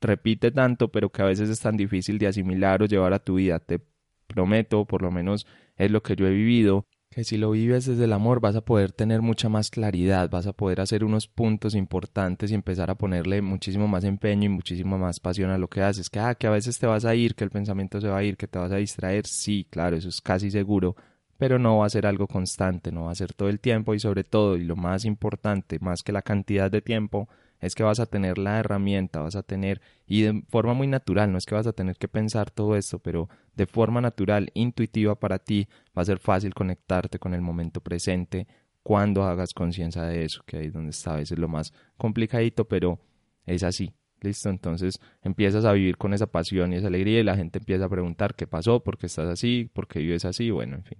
repite 0.00 0.50
tanto, 0.50 0.90
pero 0.90 1.10
que 1.10 1.22
a 1.22 1.26
veces 1.26 1.48
es 1.50 1.60
tan 1.60 1.76
difícil 1.76 2.18
de 2.18 2.28
asimilar 2.28 2.82
o 2.82 2.86
llevar 2.86 3.12
a 3.12 3.18
tu 3.18 3.34
vida. 3.34 3.58
Te 3.58 3.80
prometo, 4.26 4.84
por 4.86 5.02
lo 5.02 5.10
menos 5.10 5.46
es 5.76 5.90
lo 5.90 6.02
que 6.02 6.16
yo 6.16 6.26
he 6.26 6.30
vivido, 6.30 6.86
que 7.10 7.24
si 7.24 7.36
lo 7.36 7.50
vives 7.50 7.86
desde 7.86 8.04
el 8.04 8.12
amor 8.12 8.40
vas 8.40 8.54
a 8.54 8.60
poder 8.60 8.92
tener 8.92 9.20
mucha 9.20 9.48
más 9.48 9.70
claridad, 9.70 10.30
vas 10.30 10.46
a 10.46 10.52
poder 10.52 10.80
hacer 10.80 11.02
unos 11.02 11.26
puntos 11.26 11.74
importantes 11.74 12.52
y 12.52 12.54
empezar 12.54 12.88
a 12.88 12.94
ponerle 12.94 13.42
muchísimo 13.42 13.88
más 13.88 14.04
empeño 14.04 14.44
y 14.44 14.48
muchísimo 14.48 14.96
más 14.96 15.18
pasión 15.18 15.50
a 15.50 15.58
lo 15.58 15.68
que 15.68 15.82
haces. 15.82 16.08
Que, 16.08 16.20
ah, 16.20 16.36
que 16.36 16.46
a 16.46 16.50
veces 16.50 16.78
te 16.78 16.86
vas 16.86 17.04
a 17.04 17.16
ir, 17.16 17.34
que 17.34 17.42
el 17.42 17.50
pensamiento 17.50 18.00
se 18.00 18.06
va 18.06 18.18
a 18.18 18.22
ir, 18.22 18.36
que 18.36 18.46
te 18.46 18.60
vas 18.60 18.70
a 18.70 18.76
distraer, 18.76 19.26
sí, 19.26 19.66
claro, 19.68 19.96
eso 19.96 20.08
es 20.08 20.20
casi 20.20 20.52
seguro, 20.52 20.94
pero 21.36 21.58
no 21.58 21.78
va 21.78 21.86
a 21.86 21.90
ser 21.90 22.06
algo 22.06 22.28
constante, 22.28 22.92
no 22.92 23.06
va 23.06 23.10
a 23.10 23.16
ser 23.16 23.34
todo 23.34 23.48
el 23.48 23.58
tiempo 23.58 23.92
y 23.94 23.98
sobre 23.98 24.22
todo, 24.22 24.56
y 24.56 24.62
lo 24.62 24.76
más 24.76 25.04
importante, 25.04 25.80
más 25.80 26.04
que 26.04 26.12
la 26.12 26.22
cantidad 26.22 26.70
de 26.70 26.80
tiempo, 26.80 27.28
es 27.60 27.74
que 27.74 27.82
vas 27.82 28.00
a 28.00 28.06
tener 28.06 28.38
la 28.38 28.58
herramienta, 28.58 29.20
vas 29.20 29.36
a 29.36 29.42
tener, 29.42 29.80
y 30.06 30.22
de 30.22 30.42
forma 30.48 30.74
muy 30.74 30.86
natural, 30.86 31.30
no 31.30 31.38
es 31.38 31.46
que 31.46 31.54
vas 31.54 31.66
a 31.66 31.72
tener 31.72 31.96
que 31.96 32.08
pensar 32.08 32.50
todo 32.50 32.76
esto, 32.76 32.98
pero 32.98 33.28
de 33.54 33.66
forma 33.66 34.00
natural, 34.00 34.50
intuitiva 34.54 35.14
para 35.14 35.38
ti, 35.38 35.68
va 35.96 36.02
a 36.02 36.06
ser 36.06 36.18
fácil 36.18 36.54
conectarte 36.54 37.18
con 37.18 37.34
el 37.34 37.40
momento 37.40 37.80
presente 37.80 38.46
cuando 38.82 39.24
hagas 39.24 39.52
conciencia 39.52 40.02
de 40.02 40.24
eso, 40.24 40.42
que 40.46 40.56
ahí 40.56 40.66
es 40.66 40.72
donde 40.72 40.90
está 40.90 41.14
a 41.14 41.16
veces 41.16 41.38
lo 41.38 41.48
más 41.48 41.72
complicadito, 41.96 42.66
pero 42.66 42.98
es 43.46 43.62
así. 43.62 43.92
Listo, 44.22 44.50
entonces 44.50 45.00
empiezas 45.22 45.64
a 45.64 45.72
vivir 45.72 45.96
con 45.96 46.12
esa 46.12 46.26
pasión 46.26 46.72
y 46.72 46.76
esa 46.76 46.88
alegría 46.88 47.20
y 47.20 47.24
la 47.24 47.36
gente 47.36 47.58
empieza 47.58 47.86
a 47.86 47.88
preguntar 47.88 48.34
qué 48.34 48.46
pasó, 48.46 48.80
por 48.80 48.98
qué 48.98 49.06
estás 49.06 49.28
así, 49.28 49.70
por 49.72 49.88
qué 49.88 50.00
vives 50.00 50.26
así, 50.26 50.50
bueno, 50.50 50.76
en 50.76 50.84
fin. 50.84 50.98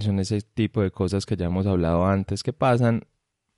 Son 0.00 0.18
ese 0.18 0.40
tipo 0.40 0.82
de 0.82 0.90
cosas 0.90 1.24
que 1.24 1.36
ya 1.36 1.46
hemos 1.46 1.66
hablado 1.66 2.06
antes 2.06 2.42
que 2.42 2.52
pasan 2.52 3.04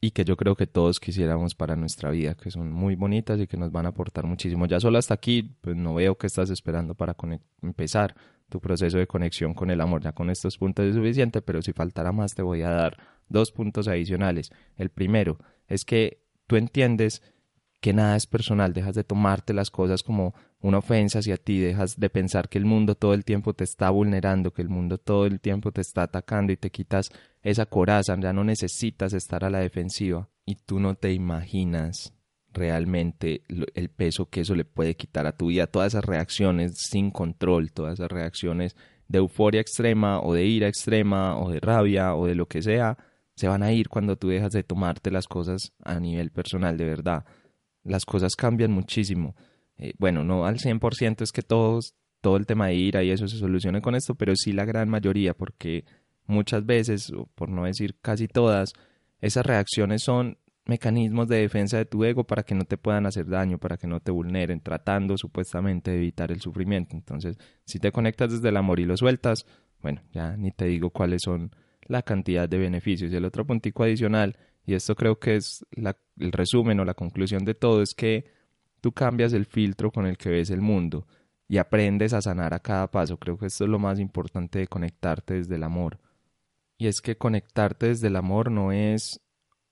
y 0.05 0.11
que 0.11 0.27
yo 0.27 0.37
creo 0.37 0.55
que 0.55 0.67
todos 0.67 1.01
quisiéramos 1.01 1.55
para 1.55 1.77
nuestra 1.77 2.11
vida, 2.11 2.35
que 2.35 2.51
son 2.51 2.71
muy 2.71 2.95
bonitas 2.95 3.41
y 3.41 3.47
que 3.47 3.57
nos 3.57 3.73
van 3.73 3.87
a 3.87 3.89
aportar 3.89 4.27
muchísimo. 4.27 4.67
Ya 4.67 4.79
solo 4.79 4.99
hasta 4.99 5.15
aquí, 5.15 5.57
pues 5.63 5.77
no 5.77 5.95
veo 5.95 6.19
que 6.19 6.27
estás 6.27 6.51
esperando 6.51 6.95
para 6.95 7.17
empezar 7.63 8.15
tu 8.51 8.61
proceso 8.61 8.99
de 8.99 9.07
conexión 9.07 9.55
con 9.55 9.71
el 9.71 9.81
amor. 9.81 10.03
Ya 10.03 10.13
con 10.13 10.29
estos 10.29 10.59
puntos 10.59 10.85
es 10.85 10.95
suficiente, 10.95 11.41
pero 11.41 11.63
si 11.63 11.73
faltara 11.73 12.13
más 12.13 12.35
te 12.35 12.43
voy 12.43 12.61
a 12.61 12.69
dar 12.69 12.99
dos 13.31 13.51
puntos 13.51 13.89
adicionales. 13.89 14.53
El 14.77 14.91
primero 14.91 15.39
es 15.69 15.87
que 15.87 16.21
tú 16.47 16.57
entiendes 16.57 17.23
que 17.85 17.93
nada 17.93 18.17
es 18.17 18.27
personal, 18.27 18.73
dejas 18.73 18.95
de 18.95 19.05
tomarte 19.05 19.53
las 19.53 19.71
cosas 19.71 20.03
como 20.03 20.35
una 20.63 20.79
ofensa 20.79 21.19
hacia 21.19 21.37
ti, 21.37 21.59
dejas 21.59 22.01
de 22.01 22.09
pensar 22.09 22.49
que 22.49 22.57
el 22.57 22.65
mundo 22.65 22.95
todo 22.95 23.13
el 23.13 23.27
tiempo 23.27 23.53
te 23.53 23.65
está 23.65 23.91
vulnerando, 23.91 24.55
que 24.55 24.63
el 24.63 24.71
mundo 24.71 24.97
todo 24.97 25.27
el 25.27 25.39
tiempo 25.39 25.71
te 25.71 25.83
está 25.83 26.05
atacando 26.05 26.51
y 26.51 26.57
te 26.57 26.71
quitas 26.71 27.11
esa 27.43 27.67
coraza, 27.67 28.19
ya 28.19 28.33
no 28.33 28.43
necesitas 28.43 29.13
estar 29.13 29.45
a 29.45 29.51
la 29.51 29.59
defensiva 29.59 30.31
y 30.47 30.55
tú 30.55 30.81
no 30.81 30.95
te 30.95 31.13
imaginas 31.13 32.15
realmente 32.55 33.43
el 33.49 33.91
peso 33.91 34.31
que 34.31 34.41
eso 34.41 34.55
le 34.55 34.65
puede 34.65 34.97
quitar 34.97 35.27
a 35.27 35.37
tu 35.37 35.49
vida, 35.49 35.67
todas 35.67 35.93
esas 35.93 36.07
reacciones 36.07 36.73
sin 36.89 37.11
control, 37.11 37.71
todas 37.71 38.01
esas 38.01 38.11
reacciones 38.11 38.77
de 39.09 39.19
euforia 39.19 39.61
extrema 39.61 40.23
o 40.23 40.33
de 40.33 40.47
ira 40.47 40.69
extrema 40.69 41.39
o 41.39 41.51
de 41.51 41.61
rabia 41.61 42.15
o 42.15 42.25
de 42.25 42.35
lo 42.35 42.49
que 42.49 42.63
sea, 42.63 42.97
se 43.37 43.47
van 43.47 43.63
a 43.63 43.73
ir 43.73 43.91
cuando 43.91 44.17
tú 44.17 44.29
dejas 44.29 44.53
de 44.53 44.63
tomarte 44.63 45.11
las 45.11 45.27
cosas 45.27 45.75
a 45.85 46.01
nivel 46.01 46.31
personal 46.31 46.79
de 46.79 46.87
verdad 46.87 47.27
las 47.85 48.05
cosas 48.05 48.35
cambian 48.35 48.73
muchísimo. 48.73 49.37
Eh, 49.77 49.93
bueno, 49.99 50.25
no 50.25 50.47
al 50.47 50.59
100% 50.59 51.23
es 51.23 51.33
que 51.33 51.43
todos, 51.43 51.95
todo 52.21 52.37
el 52.37 52.47
tema 52.47 52.69
de 52.69 52.75
ira 52.75 53.03
y 53.03 53.11
eso 53.11 53.29
se 53.29 53.39
solucione 53.39 53.81
con 53.81 53.95
esto, 53.95 54.15
pero 54.15 54.35
sí 54.37 54.53
la 54.53 54.65
gran 54.65 54.89
mayoría, 54.89 55.35
porque 55.35 55.85
muchas 56.27 56.65
veces, 56.65 57.11
o 57.11 57.27
por 57.35 57.49
no 57.49 57.65
decir 57.65 57.97
casi 58.01 58.29
todas, 58.29 58.73
esas 59.21 59.45
reacciones 59.47 60.03
son 60.03 60.39
mecanismos 60.67 61.29
de 61.29 61.39
defensa 61.39 61.77
de 61.77 61.85
tu 61.85 62.05
ego 62.05 62.25
para 62.25 62.43
que 62.43 62.55
no 62.55 62.65
te 62.65 62.79
puedan 62.79 63.07
hacer 63.07 63.27
daño, 63.27 63.59
para 63.59 63.77
que 63.77 63.87
no 63.87 64.01
te 64.01 64.11
vulneren, 64.11 64.61
tratando 64.61 65.17
supuestamente 65.19 65.91
de 65.91 65.99
evitar 65.99 66.33
el 66.33 66.41
sufrimiento. 66.41 66.97
Entonces, 66.97 67.39
si 67.65 67.79
te 67.79 67.93
conectas 67.93 68.33
desde 68.33 68.49
el 68.49 68.57
amor 68.57 68.81
y 68.81 68.87
lo 68.87 68.97
sueltas, 68.97 69.45
bueno, 69.83 70.03
ya 70.13 70.37
ni 70.37 70.51
te 70.51 70.65
digo 70.65 70.91
cuáles 70.91 71.23
son 71.23 71.55
la 71.83 72.03
cantidad 72.03 72.49
de 72.49 72.59
beneficios. 72.59 73.13
Y 73.13 73.17
el 73.17 73.27
otro 73.27 73.47
puntico 73.47 73.83
adicional 73.83 74.37
y 74.67 74.75
esto 74.75 74.95
creo 74.95 75.19
que 75.19 75.37
es 75.37 75.65
el 75.73 76.33
resumen 76.33 76.81
o 76.81 76.85
la 76.85 76.95
conclusión 76.95 77.45
de 77.45 77.55
todo, 77.55 77.83
es 77.83 77.95
que 77.95 78.25
tú 78.81 78.93
cambias 78.93 79.33
el 79.33 79.47
filtro 79.47 79.91
con 79.91 80.07
el 80.07 80.17
que 80.17 80.31
ves 80.31 80.51
el 80.51 80.61
mundo 80.61 81.07
y 81.49 81.59
aprendes 81.59 82.13
a 82.13 82.23
sanar 82.23 82.55
a 82.55 82.61
cada 82.61 82.91
paso. 82.91 83.19
Creo 83.19 83.37
que 83.37 83.47
esto 83.47 83.65
es 83.65 83.71
lo 83.71 83.79
más 83.79 84.01
importante 84.01 84.59
de 84.59 84.67
conectarte 84.67 85.35
desde 85.35 85.57
el 85.57 85.63
amor. 85.63 85.99
Y 86.79 86.87
es 86.87 87.01
que 87.01 87.17
conectarte 87.17 87.89
desde 87.89 88.09
el 88.09 88.17
amor 88.17 88.51
no 88.51 88.73
es 88.73 89.21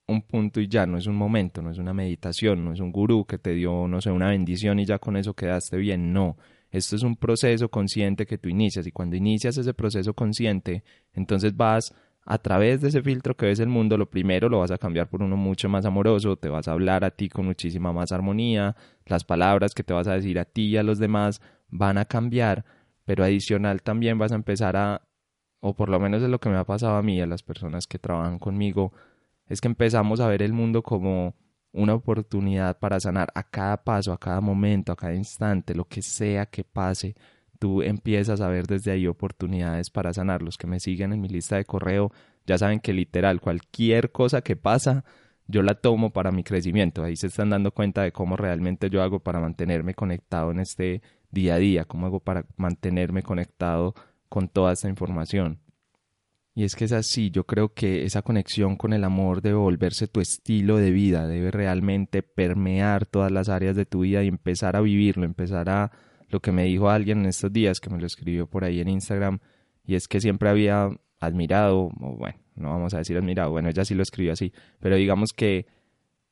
un 0.07 0.23
punto 0.23 0.61
y 0.61 0.69
ya, 0.69 0.87
no 0.87 0.99
es 0.99 1.07
un 1.07 1.17
momento, 1.17 1.63
no 1.63 1.71
es 1.71 1.79
una 1.79 1.95
meditación, 1.95 2.65
no 2.65 2.73
es 2.73 2.81
un 2.81 2.93
gurú 2.93 3.25
que 3.25 3.39
te 3.39 3.55
dio, 3.55 3.89
no 3.89 4.01
sé, 4.01 4.11
una 4.11 4.29
bendición 4.29 4.79
y 4.79 4.85
ya 4.85 4.99
con 4.99 5.17
eso 5.17 5.35
quedaste 5.35 5.77
bien, 5.77 6.13
no. 6.13 6.37
esto 6.71 6.97
es 6.97 7.03
un 7.03 7.17
proceso 7.17 7.71
consciente 7.71 8.27
que 8.27 8.39
tú 8.39 8.49
inicias 8.49 8.87
y 8.87 8.93
cuando 8.93 9.17
inicias 9.17 9.57
ese 9.57 9.75
proceso 9.75 10.15
consciente, 10.15 10.85
entonces 11.15 11.57
vas 11.57 11.95
a 12.25 12.39
través 12.39 12.81
de 12.81 12.89
ese 12.89 13.03
filtro 13.03 13.37
que 13.37 13.47
ves 13.47 13.59
el 13.59 13.69
mundo, 13.69 13.97
lo 13.97 14.09
primero 14.09 14.49
lo 14.49 14.61
vas 14.61 14.71
a 14.71 14.79
cambiar 14.79 15.09
por 15.09 15.23
uno 15.23 15.37
mucho 15.37 15.69
más 15.69 15.85
amoroso, 15.85 16.37
te 16.37 16.49
vas 16.49 16.69
a 16.69 16.73
hablar 16.73 17.05
a 17.05 17.11
ti 17.11 17.29
con 17.29 17.47
muchísima 17.47 17.93
más 17.93 18.13
armonía, 18.13 18.77
las 19.07 19.25
palabras 19.25 19.75
que 19.75 19.83
te 19.83 19.93
vas 19.93 20.07
a 20.07 20.15
decir 20.15 20.39
a 20.39 20.45
ti 20.45 20.67
y 20.67 20.77
a 20.77 20.83
los 20.83 20.99
demás 20.99 21.41
van 21.69 21.99
a 21.99 22.05
cambiar, 22.05 22.65
pero 23.05 23.25
adicional 23.25 23.83
también 23.83 24.19
vas 24.19 24.33
a 24.33 24.37
empezar 24.37 24.77
a, 24.77 25.03
o 25.61 25.75
por 25.75 25.89
lo 25.89 25.99
menos 25.99 26.23
es 26.23 26.29
lo 26.29 26.39
que 26.39 26.49
me 26.49 26.57
ha 26.57 26.65
pasado 26.65 26.97
a 26.97 27.03
mí, 27.03 27.21
a 27.21 27.27
las 27.27 27.43
personas 27.43 27.87
que 27.87 27.99
trabajan 27.99 28.39
conmigo, 28.39 28.93
es 29.49 29.61
que 29.61 29.69
empezamos 29.69 30.21
a 30.21 30.29
ver 30.29 30.43
el 30.43 30.53
mundo 30.53 30.83
como 30.83 31.35
una 31.73 31.95
oportunidad 31.95 32.79
para 32.79 33.01
sanar 33.01 33.33
a 33.35 33.43
cada 33.43 33.83
paso, 33.83 34.13
a 34.13 34.19
cada 34.19 34.41
momento, 34.41 34.93
a 34.93 34.97
cada 34.97 35.15
instante, 35.15 35.75
lo 35.75 35.87
que 35.87 36.03
sea 36.03 36.47
que 36.47 36.63
pase, 36.63 37.17
tú 37.63 37.81
empiezas 37.81 38.41
a 38.41 38.49
ver 38.49 38.67
desde 38.67 38.91
ahí 38.91 39.07
oportunidades 39.07 39.89
para 39.89 40.13
sanar. 40.13 40.43
Los 40.43 40.59
que 40.59 40.67
me 40.67 40.81
siguen 40.81 41.13
en 41.13 41.21
mi 41.21 41.29
lista 41.29 41.55
de 41.55 41.65
correo 41.65 42.11
ya 42.45 42.59
saben 42.59 42.81
que 42.81 42.93
literal 42.93 43.41
cualquier 43.41 44.11
cosa 44.11 44.43
que 44.43 44.57
pasa, 44.57 45.05
yo 45.47 45.63
la 45.63 45.77
tomo 45.77 46.13
para 46.13 46.33
mi 46.33 46.43
crecimiento. 46.43 47.05
Ahí 47.05 47.15
se 47.15 47.29
están 47.29 47.51
dando 47.51 47.71
cuenta 47.71 48.03
de 48.03 48.11
cómo 48.11 48.37
realmente 48.37 48.91
yo 48.91 49.01
hago 49.01 49.21
para 49.21 49.39
mantenerme 49.39 49.95
conectado 49.95 50.51
en 50.51 50.59
este 50.59 51.03
día 51.31 51.55
a 51.55 51.59
día, 51.59 51.85
cómo 51.85 52.07
hago 52.07 52.19
para 52.19 52.47
mantenerme 52.57 53.23
conectado 53.23 53.95
con 54.29 54.49
toda 54.49 54.73
esta 54.73 54.89
información. 54.89 55.61
Y 56.57 56.65
es 56.65 56.75
que 56.75 56.87
es 56.87 56.93
así, 56.93 57.31
yo 57.31 57.45
creo 57.45 57.75
que 57.75 58.03
esa 58.05 58.23
conexión 58.23 58.75
con 58.75 58.93
el 58.93 59.05
amor 59.05 59.41
debe 59.41 59.59
volverse 59.59 60.09
tu 60.09 60.21
estilo 60.21 60.79
de 60.79 60.91
vida, 60.91 61.29
debe 61.29 61.53
realmente 61.53 62.25
permear 62.25 63.07
todas 63.07 63.31
las 63.31 63.49
áreas 63.49 63.77
de 63.77 63.87
tu 63.87 64.01
vida 64.01 64.25
y 64.25 64.27
empezar 64.27 64.75
a 64.75 64.81
vivirlo, 64.81 65.25
empezar 65.25 65.71
a 65.71 65.93
lo 66.33 66.41
que 66.41 66.51
me 66.51 66.65
dijo 66.65 66.91
alguien 66.91 67.21
en 67.21 67.27
estos 67.27 67.53
días, 67.53 67.79
que 67.81 67.91
me 67.91 68.01
lo 68.01 68.07
escribió 68.07 68.47
por 68.49 68.65
ahí 68.65 68.81
en 68.81 68.89
Instagram, 68.89 69.39
y 69.85 69.95
es 69.95 70.09
que 70.09 70.21
siempre 70.21 70.49
había 70.49 70.89
admirado, 71.21 71.91
o 72.01 72.17
bueno, 72.17 72.39
no 72.57 72.71
vamos 72.71 72.95
a 72.95 72.99
decir 72.99 73.17
admirado, 73.17 73.51
bueno, 73.51 73.69
ella 73.69 73.85
sí 73.85 73.95
lo 73.95 74.03
escribió 74.03 74.33
así, 74.33 74.53
pero 74.81 74.97
digamos 74.97 75.33
que 75.33 75.67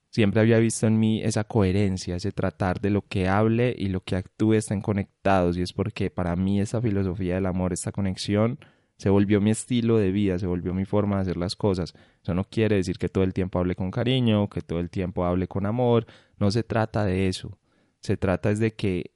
siempre 0.08 0.40
había 0.40 0.58
visto 0.58 0.86
en 0.86 0.98
mí 0.98 1.22
esa 1.22 1.44
coherencia, 1.44 2.16
ese 2.16 2.32
tratar 2.32 2.80
de 2.80 2.90
lo 2.90 3.02
que 3.02 3.28
hable 3.28 3.74
y 3.76 3.88
lo 3.88 4.00
que 4.00 4.16
actúe 4.16 4.54
estén 4.54 4.80
conectados, 4.80 5.58
y 5.58 5.62
es 5.62 5.74
porque 5.74 6.10
para 6.10 6.34
mí 6.34 6.60
esa 6.60 6.80
filosofía 6.80 7.34
del 7.34 7.46
amor, 7.46 7.74
esta 7.74 7.92
conexión, 7.92 8.58
se 8.96 9.10
volvió 9.10 9.40
mi 9.40 9.50
estilo 9.50 9.98
de 9.98 10.12
vida, 10.12 10.38
se 10.38 10.46
volvió 10.46 10.74
mi 10.74 10.84
forma 10.84 11.16
de 11.16 11.22
hacer 11.22 11.38
las 11.38 11.56
cosas. 11.56 11.94
Eso 12.22 12.34
no 12.34 12.44
quiere 12.44 12.76
decir 12.76 12.98
que 12.98 13.08
todo 13.08 13.24
el 13.24 13.32
tiempo 13.32 13.58
hable 13.58 13.74
con 13.74 13.90
cariño, 13.90 14.50
que 14.50 14.60
todo 14.60 14.78
el 14.78 14.90
tiempo 14.90 15.24
hable 15.24 15.48
con 15.48 15.64
amor, 15.64 16.06
no 16.38 16.50
se 16.50 16.62
trata 16.62 17.06
de 17.06 17.26
eso. 17.26 17.58
Se 18.00 18.18
trata 18.18 18.50
es 18.50 18.58
de 18.58 18.74
que 18.74 19.12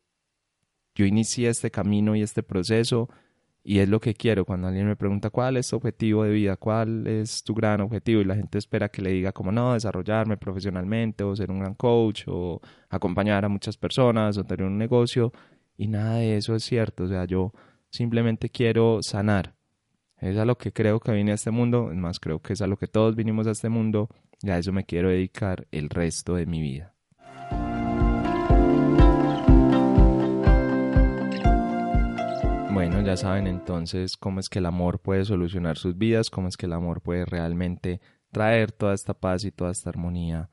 yo 0.95 1.05
inicié 1.07 1.49
este 1.49 1.71
camino 1.71 2.17
y 2.17 2.23
este 2.23 2.43
proceso 2.43 3.09
y 3.63 3.79
es 3.79 3.89
lo 3.89 4.01
que 4.01 4.15
quiero. 4.15 4.45
Cuando 4.45 4.69
alguien 4.69 4.87
me 4.87 4.97
pregunta 4.97 5.31
cuál 5.31 5.57
es 5.57 5.69
tu 5.69 5.77
objetivo 5.77 6.25
de 6.25 6.33
vida, 6.33 6.57
cuál 6.57 7.07
es 7.07 7.43
tu 7.43 7.55
gran 7.55 7.81
objetivo 7.81 8.21
y 8.21 8.25
la 8.25 8.37
gente 8.37 8.59
espera 8.59 8.91
que 8.91 9.03
le 9.03 9.11
diga 9.11 9.33
como 9.33 9.53
no, 9.53 9.75
desarrollarme 9.75 10.37
profesionalmente 10.37 11.25
o 11.25 11.35
ser 11.35 11.51
un 11.51 11.61
gran 11.61 11.75
coach 11.75 12.25
o 12.27 12.61
acompañar 12.91 13.45
a 13.45 13.49
muchas 13.49 13.77
personas 13.77 14.37
o 14.39 14.45
tener 14.45 14.67
un 14.67 14.79
negocio 14.79 15.33
y 15.77 15.89
nada 15.89 16.17
de 16.17 16.37
eso 16.37 16.55
es 16.55 16.65
cierto. 16.65 17.05
O 17.05 17.09
sea, 17.09 17.25
yo 17.25 17.53
simplemente 17.91 18.51
quiero 18.51 19.01
sanar 19.03 19.55
es 20.25 20.39
a 20.39 20.47
lo 20.47 20.57
que 20.57 20.73
creo 20.73 21.01
que 21.01 21.13
vine 21.13 21.33
a 21.33 21.35
este 21.35 21.51
mundo, 21.51 21.91
es 21.91 21.99
más, 21.99 22.19
creo 22.19 22.41
que 22.41 22.55
es 22.55 22.63
a 22.63 22.67
lo 22.67 22.79
que 22.79 22.89
todos 22.89 23.15
vinimos 23.15 23.47
a 23.47 23.51
este 23.51 23.69
mundo 23.69 24.09
y 24.41 24.49
a 24.51 24.59
eso 24.59 24.73
me 24.73 24.85
quiero 24.85 25.11
dedicar 25.11 25.67
el 25.71 25.91
resto 25.91 26.35
de 26.35 26.47
mi 26.47 26.63
vida. 26.63 26.94
Bueno, 32.87 33.01
ya 33.01 33.17
saben 33.17 33.47
entonces 33.47 34.15
cómo 34.19 34.41
es 34.41 34.51
que 34.51 34.59
el 34.59 34.67
amor 34.67 34.99
puede 34.99 35.25
solucionar 35.25 35.79
sus 35.79 35.97
vidas, 35.97 36.29
cómo 36.29 36.49
es 36.49 36.57
que 36.59 36.67
el 36.67 36.75
amor 36.75 37.01
puede 37.01 37.25
realmente 37.25 38.03
traer 38.31 38.73
toda 38.73 38.93
esta 38.93 39.15
paz 39.15 39.43
y 39.47 39.51
toda 39.51 39.71
esta 39.71 39.89
armonía 39.89 40.51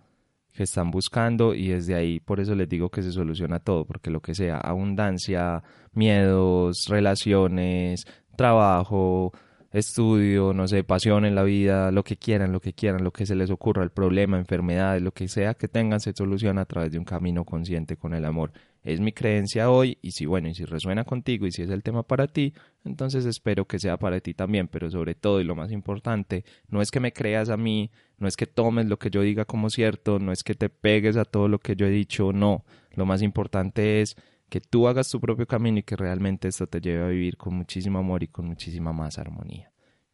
que 0.54 0.64
están 0.64 0.92
buscando 0.92 1.54
y 1.54 1.68
desde 1.68 1.94
ahí 1.94 2.22
por 2.22 2.40
eso 2.40 2.56
les 2.56 2.70
digo 2.70 2.90
que 2.90 3.04
se 3.04 3.12
soluciona 3.12 3.60
todo, 3.60 3.84
porque 3.84 4.10
lo 4.10 4.22
que 4.22 4.34
sea, 4.34 4.60
abundancia, 4.60 5.62
miedos, 5.92 6.86
relaciones, 6.88 8.06
trabajo, 8.38 9.34
estudio, 9.74 10.54
no 10.54 10.70
sé, 10.70 10.86
pasión 10.86 11.26
en 11.26 11.36
la 11.36 11.44
vida, 11.44 11.92
lo 11.92 12.06
que 12.06 12.16
quieran, 12.16 12.54
lo 12.54 12.62
que 12.62 12.72
quieran, 12.72 13.04
lo 13.04 13.12
que 13.12 13.26
se 13.26 13.36
les 13.36 13.50
ocurra, 13.50 13.84
el 13.84 13.92
problema, 13.92 14.38
enfermedades, 14.38 15.02
lo 15.02 15.12
que 15.12 15.28
sea 15.28 15.54
que 15.54 15.68
tengan, 15.68 16.00
se 16.00 16.14
soluciona 16.14 16.62
a 16.62 16.66
través 16.66 16.94
de 16.94 16.98
un 16.98 17.04
camino 17.04 17.44
consciente 17.44 17.98
con 17.98 18.14
el 18.14 18.24
amor. 18.24 18.54
Es 18.84 19.00
mi 19.00 19.12
creencia 19.12 19.70
hoy 19.70 19.98
y 20.02 20.12
si 20.12 20.26
bueno, 20.26 20.50
y 20.50 20.56
si 20.56 20.66
resuena 20.66 21.04
contigo 21.04 21.46
y 21.46 21.52
si 21.52 21.62
es 21.62 21.70
el 21.70 21.84
tema 21.84 22.04
para 22.04 22.28
ti, 22.28 22.54
entonces 22.84 23.26
espero 23.26 23.66
que 23.66 23.80
sea 23.80 23.98
para 23.98 24.20
ti 24.20 24.34
también, 24.34 24.68
pero 24.68 24.90
sobre 24.90 25.14
todo 25.14 25.40
y 25.40 25.44
lo 25.44 25.56
más 25.56 25.72
importante, 25.72 26.46
no 26.68 26.82
es 26.82 26.90
que 26.90 27.00
me 27.00 27.14
creas 27.14 27.50
a 27.50 27.58
mí, 27.58 27.92
no 28.18 28.28
es 28.28 28.36
que 28.36 28.48
tomes 28.48 28.88
lo 28.88 28.98
que 28.98 29.12
yo 29.12 29.22
diga 29.22 29.46
como 29.46 29.70
cierto, 29.70 30.18
no 30.18 30.32
es 30.32 30.44
que 30.44 30.56
te 30.56 30.70
pegues 30.70 31.16
a 31.16 31.26
todo 31.26 31.48
lo 31.48 31.60
que 31.60 31.76
yo 31.76 31.86
he 31.86 31.92
dicho, 31.92 32.34
no, 32.34 32.66
lo 32.96 33.06
más 33.06 33.22
importante 33.22 34.02
es 34.02 34.16
que 34.50 34.62
tú 34.62 34.88
hagas 34.88 35.10
tu 35.10 35.20
propio 35.22 35.48
camino 35.48 35.80
y 35.80 35.84
que 35.84 35.96
realmente 35.96 36.48
esto 36.48 36.68
te 36.68 36.82
lleve 36.82 37.04
a 37.04 37.08
vivir 37.08 37.38
con 37.38 37.54
muchísimo 37.54 38.00
amor 38.00 38.24
y 38.24 38.28
con 38.28 38.48
muchísima 38.48 38.92
más 38.92 39.18
armonía. 39.18 39.71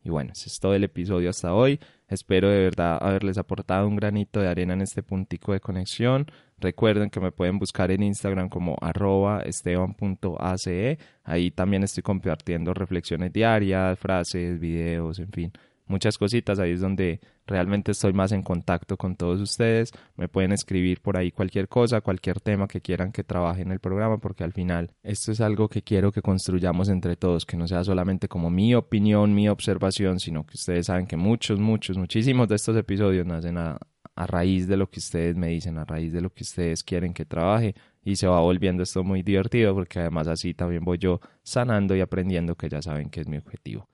Y 0.08 0.10
bueno, 0.10 0.32
ese 0.32 0.48
es 0.48 0.62
todo 0.62 0.74
el 0.74 0.86
episodio 0.86 1.30
hasta 1.30 1.54
hoy. 1.54 1.82
Espero 2.08 2.48
de 2.50 2.60
verdad 2.60 2.98
haberles 3.02 3.38
aportado 3.38 3.86
un 3.90 3.98
granito 3.98 4.40
de 4.40 4.48
arena 4.48 4.72
en 4.72 4.80
este 4.80 5.04
puntico 5.04 5.52
de 5.52 5.60
conexión. 5.60 6.28
Recuerden 6.60 7.10
que 7.10 7.20
me 7.20 7.34
pueden 7.34 7.60
buscar 7.60 7.92
en 7.92 8.04
Instagram 8.04 8.48
como 8.48 8.78
arroba 8.80 9.42
esteban.ace. 9.42 10.98
Ahí 11.26 11.52
también 11.52 11.84
estoy 11.84 12.04
compartiendo 12.04 12.74
reflexiones 12.74 13.34
diarias, 13.34 14.00
frases, 14.00 14.58
videos, 14.62 15.20
en 15.20 15.30
fin 15.34 15.52
muchas 15.88 16.18
cositas. 16.18 16.60
Ahí 16.60 16.72
es 16.72 16.82
donde 16.82 17.20
realmente 17.46 17.92
estoy 17.92 18.14
más 18.14 18.32
en 18.32 18.44
contacto 18.44 18.98
con 18.98 19.16
todos 19.16 19.42
ustedes. 19.42 19.92
Me 20.16 20.28
pueden 20.28 20.52
escribir 20.52 21.02
por 21.02 21.18
ahí 21.18 21.32
cualquier 21.32 21.68
cosa, 21.68 22.02
cualquier 22.02 22.40
tema 22.40 22.68
que 22.68 22.82
quieran 22.82 23.12
que 23.12 23.24
trabaje 23.24 23.62
en 23.62 23.72
el 23.72 23.80
programa, 23.80 24.18
porque 24.18 24.44
al 24.44 24.54
final 24.54 24.92
esto 25.04 25.32
es 25.32 25.42
algo 25.42 25.70
que 25.70 25.82
quiero 25.82 26.12
que 26.12 26.22
construyamos 26.22 26.90
entre 26.90 27.16
todos, 27.16 27.46
que 27.46 27.58
no 27.58 27.68
sea 27.68 27.84
solamente 27.84 28.28
como 28.28 28.50
mi 28.50 28.76
opinión, 28.76 29.34
mi 29.34 29.50
observación, 29.50 30.20
sino 30.20 30.46
que 30.46 30.56
ustedes 30.56 30.88
saben 30.88 31.08
que 31.08 31.18
muchos, 31.18 31.60
muchos, 31.60 31.98
muchísimos 31.98 32.48
de 32.48 32.56
estos 32.56 32.76
episodios 32.76 33.26
nacen 33.26 33.58
a, 33.58 33.78
a 34.16 34.26
raíz 34.26 34.68
de 34.68 34.78
lo 34.78 34.90
que 34.90 35.00
ustedes 35.00 35.36
me 35.36 35.48
dicen, 35.50 35.78
a 35.78 35.86
raíz 35.86 36.12
de 36.12 36.22
lo 36.22 36.32
que 36.32 36.44
ustedes 36.44 36.84
quieren 36.84 37.14
que 37.14 37.26
trabaje 37.26 37.76
y 38.04 38.16
se 38.16 38.26
va 38.26 38.40
volviendo 38.40 38.82
esto 38.82 39.04
muy 39.04 39.22
divertido 39.22 39.76
porque 39.76 40.00
además 40.00 40.28
así 40.28 40.54
también 40.54 40.84
voy 40.84 40.98
yo 40.98 41.20
sanando 41.44 41.96
y 41.96 42.02
aprendiendo 42.02 42.56
que 42.56 42.68
ya 42.68 42.82
saben 42.82 43.10
que 43.10 43.22
es 43.22 43.28
mi 43.28 43.38
objetivo. 43.38 43.88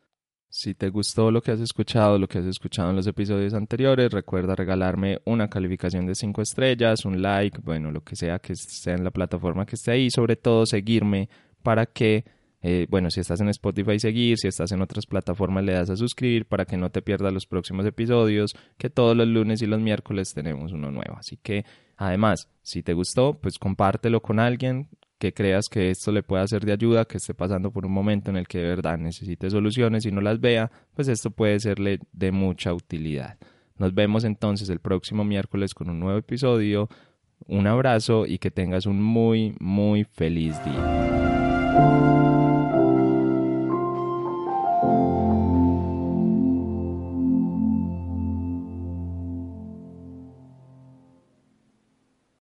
Si 0.55 0.75
te 0.75 0.89
gustó 0.89 1.31
lo 1.31 1.41
que 1.41 1.49
has 1.49 1.59
escuchado, 1.59 2.19
lo 2.19 2.27
que 2.27 2.37
has 2.37 2.45
escuchado 2.45 2.91
en 2.91 2.95
los 2.95 3.07
episodios 3.07 3.55
anteriores, 3.55 4.11
recuerda 4.11 4.55
regalarme 4.55 5.19
una 5.25 5.49
calificación 5.49 6.05
de 6.05 6.13
5 6.13 6.43
estrellas, 6.43 7.05
un 7.05 7.23
like, 7.23 7.57
bueno, 7.63 7.89
lo 7.89 8.03
que 8.03 8.15
sea 8.15 8.37
que 8.37 8.53
esté 8.53 8.91
en 8.91 9.03
la 9.03 9.09
plataforma 9.09 9.65
que 9.65 9.75
esté 9.75 9.93
ahí, 9.93 10.11
sobre 10.11 10.35
todo 10.35 10.67
seguirme 10.67 11.27
para 11.63 11.87
que, 11.87 12.25
eh, 12.61 12.85
bueno, 12.87 13.09
si 13.09 13.19
estás 13.19 13.41
en 13.41 13.49
Spotify, 13.49 13.97
seguir, 13.97 14.37
si 14.37 14.47
estás 14.47 14.71
en 14.71 14.83
otras 14.83 15.07
plataformas, 15.07 15.63
le 15.63 15.73
das 15.73 15.89
a 15.89 15.95
suscribir 15.95 16.45
para 16.45 16.65
que 16.65 16.77
no 16.77 16.91
te 16.91 17.01
pierdas 17.01 17.33
los 17.33 17.47
próximos 17.47 17.83
episodios, 17.87 18.55
que 18.77 18.91
todos 18.91 19.17
los 19.17 19.27
lunes 19.27 19.63
y 19.63 19.65
los 19.65 19.81
miércoles 19.81 20.35
tenemos 20.35 20.71
uno 20.71 20.91
nuevo. 20.91 21.15
Así 21.17 21.35
que, 21.35 21.65
además, 21.97 22.47
si 22.61 22.83
te 22.83 22.93
gustó, 22.93 23.39
pues 23.41 23.57
compártelo 23.57 24.21
con 24.21 24.39
alguien, 24.39 24.87
que 25.23 25.33
creas 25.33 25.69
que 25.69 25.89
esto 25.89 26.12
le 26.12 26.21
pueda 26.21 26.45
ser 26.49 26.65
de 26.65 26.73
ayuda, 26.73 27.05
que 27.05 27.15
esté 27.15 27.33
pasando 27.33 27.71
por 27.71 27.86
un 27.86 27.93
momento 27.93 28.29
en 28.29 28.36
el 28.36 28.45
que 28.45 28.57
de 28.57 28.67
verdad 28.67 28.97
necesite 28.97 29.49
soluciones 29.49 30.05
y 30.05 30.12
no 30.12 30.19
las 30.19 30.41
vea, 30.41 30.69
pues 30.93 31.07
esto 31.07 31.31
puede 31.31 31.62
serle 31.62 31.99
de 32.12 32.33
mucha 32.33 32.73
utilidad. 32.73 33.38
Nos 33.77 33.93
vemos 33.93 34.25
entonces 34.25 34.67
el 34.69 34.79
próximo 34.79 35.23
miércoles 35.23 35.73
con 35.73 35.89
un 35.89 36.01
nuevo 36.01 36.19
episodio. 36.19 36.89
Un 37.47 37.67
abrazo 37.67 38.25
y 38.25 38.38
que 38.38 38.51
tengas 38.51 38.86
un 38.86 39.01
muy, 39.01 39.55
muy 39.62 40.03
feliz 40.03 40.62
día. 40.65 42.22